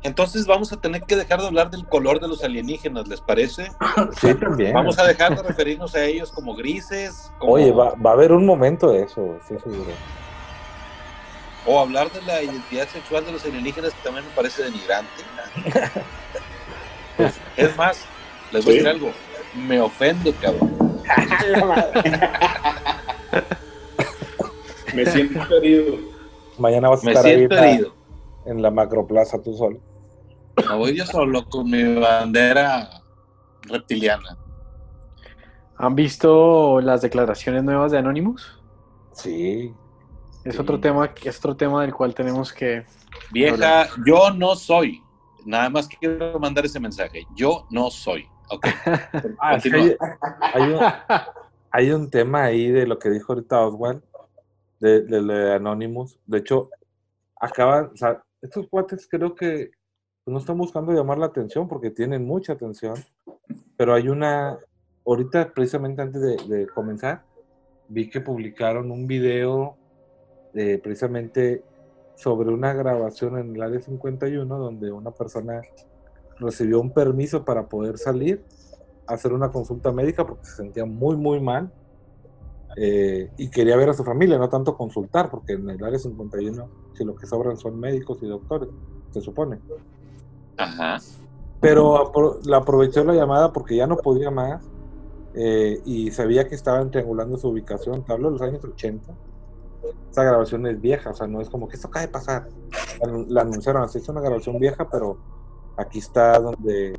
[0.05, 3.72] Entonces vamos a tener que dejar de hablar del color de los alienígenas, ¿les parece?
[4.20, 4.74] Sí, también.
[4.74, 7.32] Vamos a dejar de referirnos a ellos como grises.
[7.40, 9.90] Oye, va, va, a haber un momento de eso, sí, seguro.
[11.66, 15.22] O hablar de la identidad sexual de los alienígenas, que también me parece denigrante.
[17.57, 18.05] es más,
[18.53, 19.11] les voy a decir algo.
[19.55, 21.01] Me ofende, cabrón.
[24.95, 25.97] me siento herido.
[26.59, 27.49] Mañana vas a estar ahí
[28.47, 29.81] en la macroplaza tú solo.
[30.67, 33.03] No voy yo solo con mi bandera
[33.63, 34.39] reptiliana.
[35.77, 38.61] ¿Han visto las declaraciones nuevas de Anonymous?
[39.13, 39.75] Sí.
[40.45, 42.85] Es otro tema, es otro tema del cual tenemos que.
[43.33, 45.03] Vieja, yo no soy.
[45.45, 47.27] Nada más quiero mandar ese mensaje.
[47.35, 48.29] Yo no soy.
[48.51, 48.66] Ok.
[49.40, 49.59] Ah,
[51.70, 54.03] hay, un, tema ahí de lo que dijo ahorita Oswald,
[54.80, 56.18] de, de, Anonymous.
[56.26, 56.70] De hecho,
[57.40, 59.72] acaban, o sea, estos cuates creo que
[60.26, 62.95] no están buscando llamar la atención porque tienen mucha atención,
[63.76, 64.59] pero hay una,
[65.07, 67.24] ahorita precisamente antes de, comenzar,
[67.88, 69.76] vi que publicaron un video
[70.53, 71.62] de, precisamente
[72.16, 75.61] sobre una grabación en el área 51 donde una persona
[76.45, 78.45] recibió un permiso para poder salir
[79.07, 81.72] a hacer una consulta médica porque se sentía muy, muy mal
[82.76, 86.68] eh, y quería ver a su familia, no tanto consultar, porque en el área 51,
[86.95, 88.68] si lo que sobran son médicos y doctores,
[89.11, 89.59] se supone.
[90.57, 90.99] Ajá.
[91.61, 94.68] Pero la aprovechó la llamada porque ya no podía más
[95.34, 98.05] eh, y sabía que estaban triangulando su ubicación.
[98.05, 99.12] Te hablo de los años 80.
[100.11, 102.49] Esa grabación es vieja, o sea, no es como que esto acaba de pasar.
[103.28, 105.18] La, anunciaron así, es una grabación vieja, pero
[105.77, 106.99] aquí está donde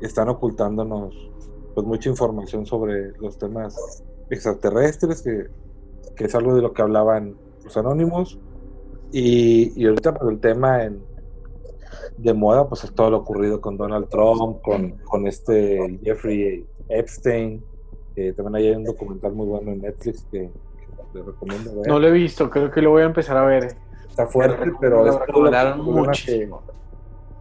[0.00, 1.30] están ocultándonos
[1.74, 5.46] pues mucha información sobre los temas extraterrestres, que,
[6.14, 8.38] que es algo de lo que hablaban los anónimos.
[9.10, 11.02] Y, y ahorita pues, el tema en,
[12.16, 17.64] de moda, pues es todo lo ocurrido con Donald Trump, con, con este Jeffrey Epstein.
[18.36, 20.50] también hay un documental muy bueno en Netflix que,
[21.12, 23.76] que recomiendo No lo he visto, creo que lo voy a empezar a ver.
[24.08, 25.50] Está fuerte, pero es todo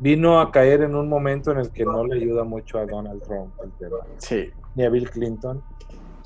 [0.04, 3.24] vino a caer en un momento en el que no le ayuda mucho a Donald
[3.24, 3.98] Trump el tema.
[4.18, 4.52] Sí.
[4.76, 5.64] Ni a Bill Clinton.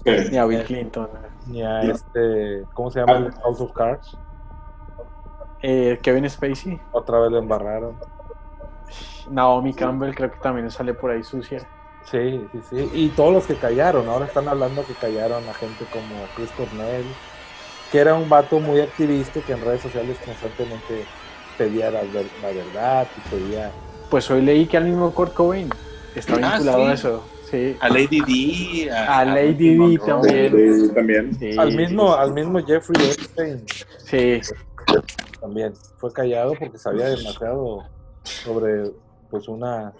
[0.04, 1.08] Ni a Bill Clinton.
[1.46, 3.32] Ni a este, ¿cómo se llama?
[3.44, 4.18] House of Cards.
[5.62, 6.80] Eh, Kevin Spacey.
[6.92, 7.96] Otra vez lo embarraron.
[9.30, 11.60] Naomi Campbell creo que también sale por ahí sucia.
[12.06, 12.90] Sí, sí, sí.
[12.94, 17.06] Y todos los que callaron, ahora están hablando que callaron a gente como Chris Cornell,
[17.92, 21.06] que era un vato muy activista que en redes sociales constantemente
[21.58, 23.72] pedía la, ver- la verdad y pedía...
[24.10, 25.70] Pues hoy leí que al mismo Kurt Cobain
[26.16, 26.90] está Ah, vinculado sí.
[26.90, 27.24] a eso.
[27.50, 27.78] Sí.
[27.80, 28.22] A Lady
[28.86, 28.92] D.
[28.92, 30.06] A Lady D Monroe.
[30.06, 30.80] también.
[30.88, 31.36] Sí, también.
[31.40, 33.66] Sí, Al mismo, al mismo Jeffrey Epstein
[34.00, 34.42] Sí,
[35.40, 37.84] también fue callado porque sabía demasiado
[38.24, 38.92] sobre
[39.30, 39.94] pues una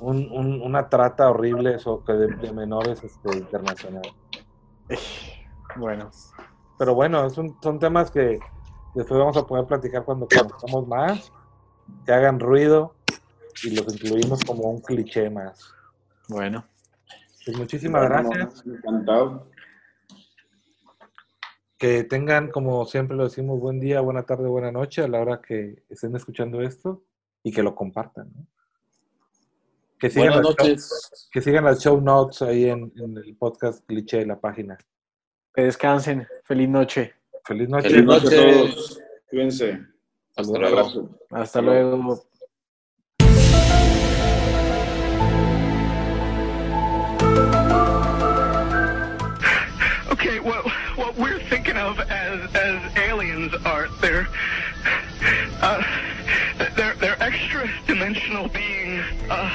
[0.00, 4.02] un- un- una trata horrible de, de menores este, internacional.
[5.76, 6.10] bueno.
[6.78, 8.38] Pero bueno, es un- son temas que
[8.98, 11.32] después vamos a poder platicar cuando conozcamos más,
[12.04, 12.94] que hagan ruido
[13.64, 15.72] y los incluimos como un cliché más.
[16.28, 16.64] Bueno,
[17.44, 18.66] Pues muchísimas Bueno, gracias.
[18.66, 19.46] Encantado.
[21.78, 25.40] Que tengan, como siempre lo decimos, buen día, buena tarde, buena noche a la hora
[25.40, 27.04] que estén escuchando esto
[27.42, 28.30] y que lo compartan.
[28.34, 28.46] ¿no?
[29.98, 31.28] Que sigan, Buenas show- noches.
[31.32, 34.76] que sigan las show notes ahí en, en el podcast cliché de la página.
[35.54, 36.26] que descansen.
[36.44, 37.14] Feliz noche.
[37.48, 37.88] Feliz noche.
[37.88, 39.02] Feliz Buenas noches a todos.
[39.30, 39.80] Cuídense.
[40.36, 40.78] Hasta Un luego.
[40.78, 41.18] abrazo.
[41.30, 42.22] Hasta luego.
[50.10, 50.62] Okay, well,
[50.96, 54.26] what we're thinking of as as aliens are they're
[55.62, 55.82] uh,
[56.76, 59.04] they're they're extra dimensional beings.
[59.30, 59.48] Uh,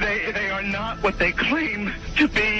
[0.00, 2.59] they they are not what they claim to be.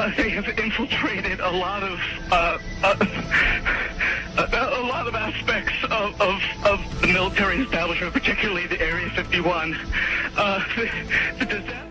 [0.00, 2.00] Uh, they have infiltrated a lot of
[2.32, 2.96] uh, uh,
[4.38, 9.76] a, a lot of aspects of, of, of the military establishment, particularly the Area 51.
[10.38, 10.64] Uh,
[11.38, 11.89] the, the.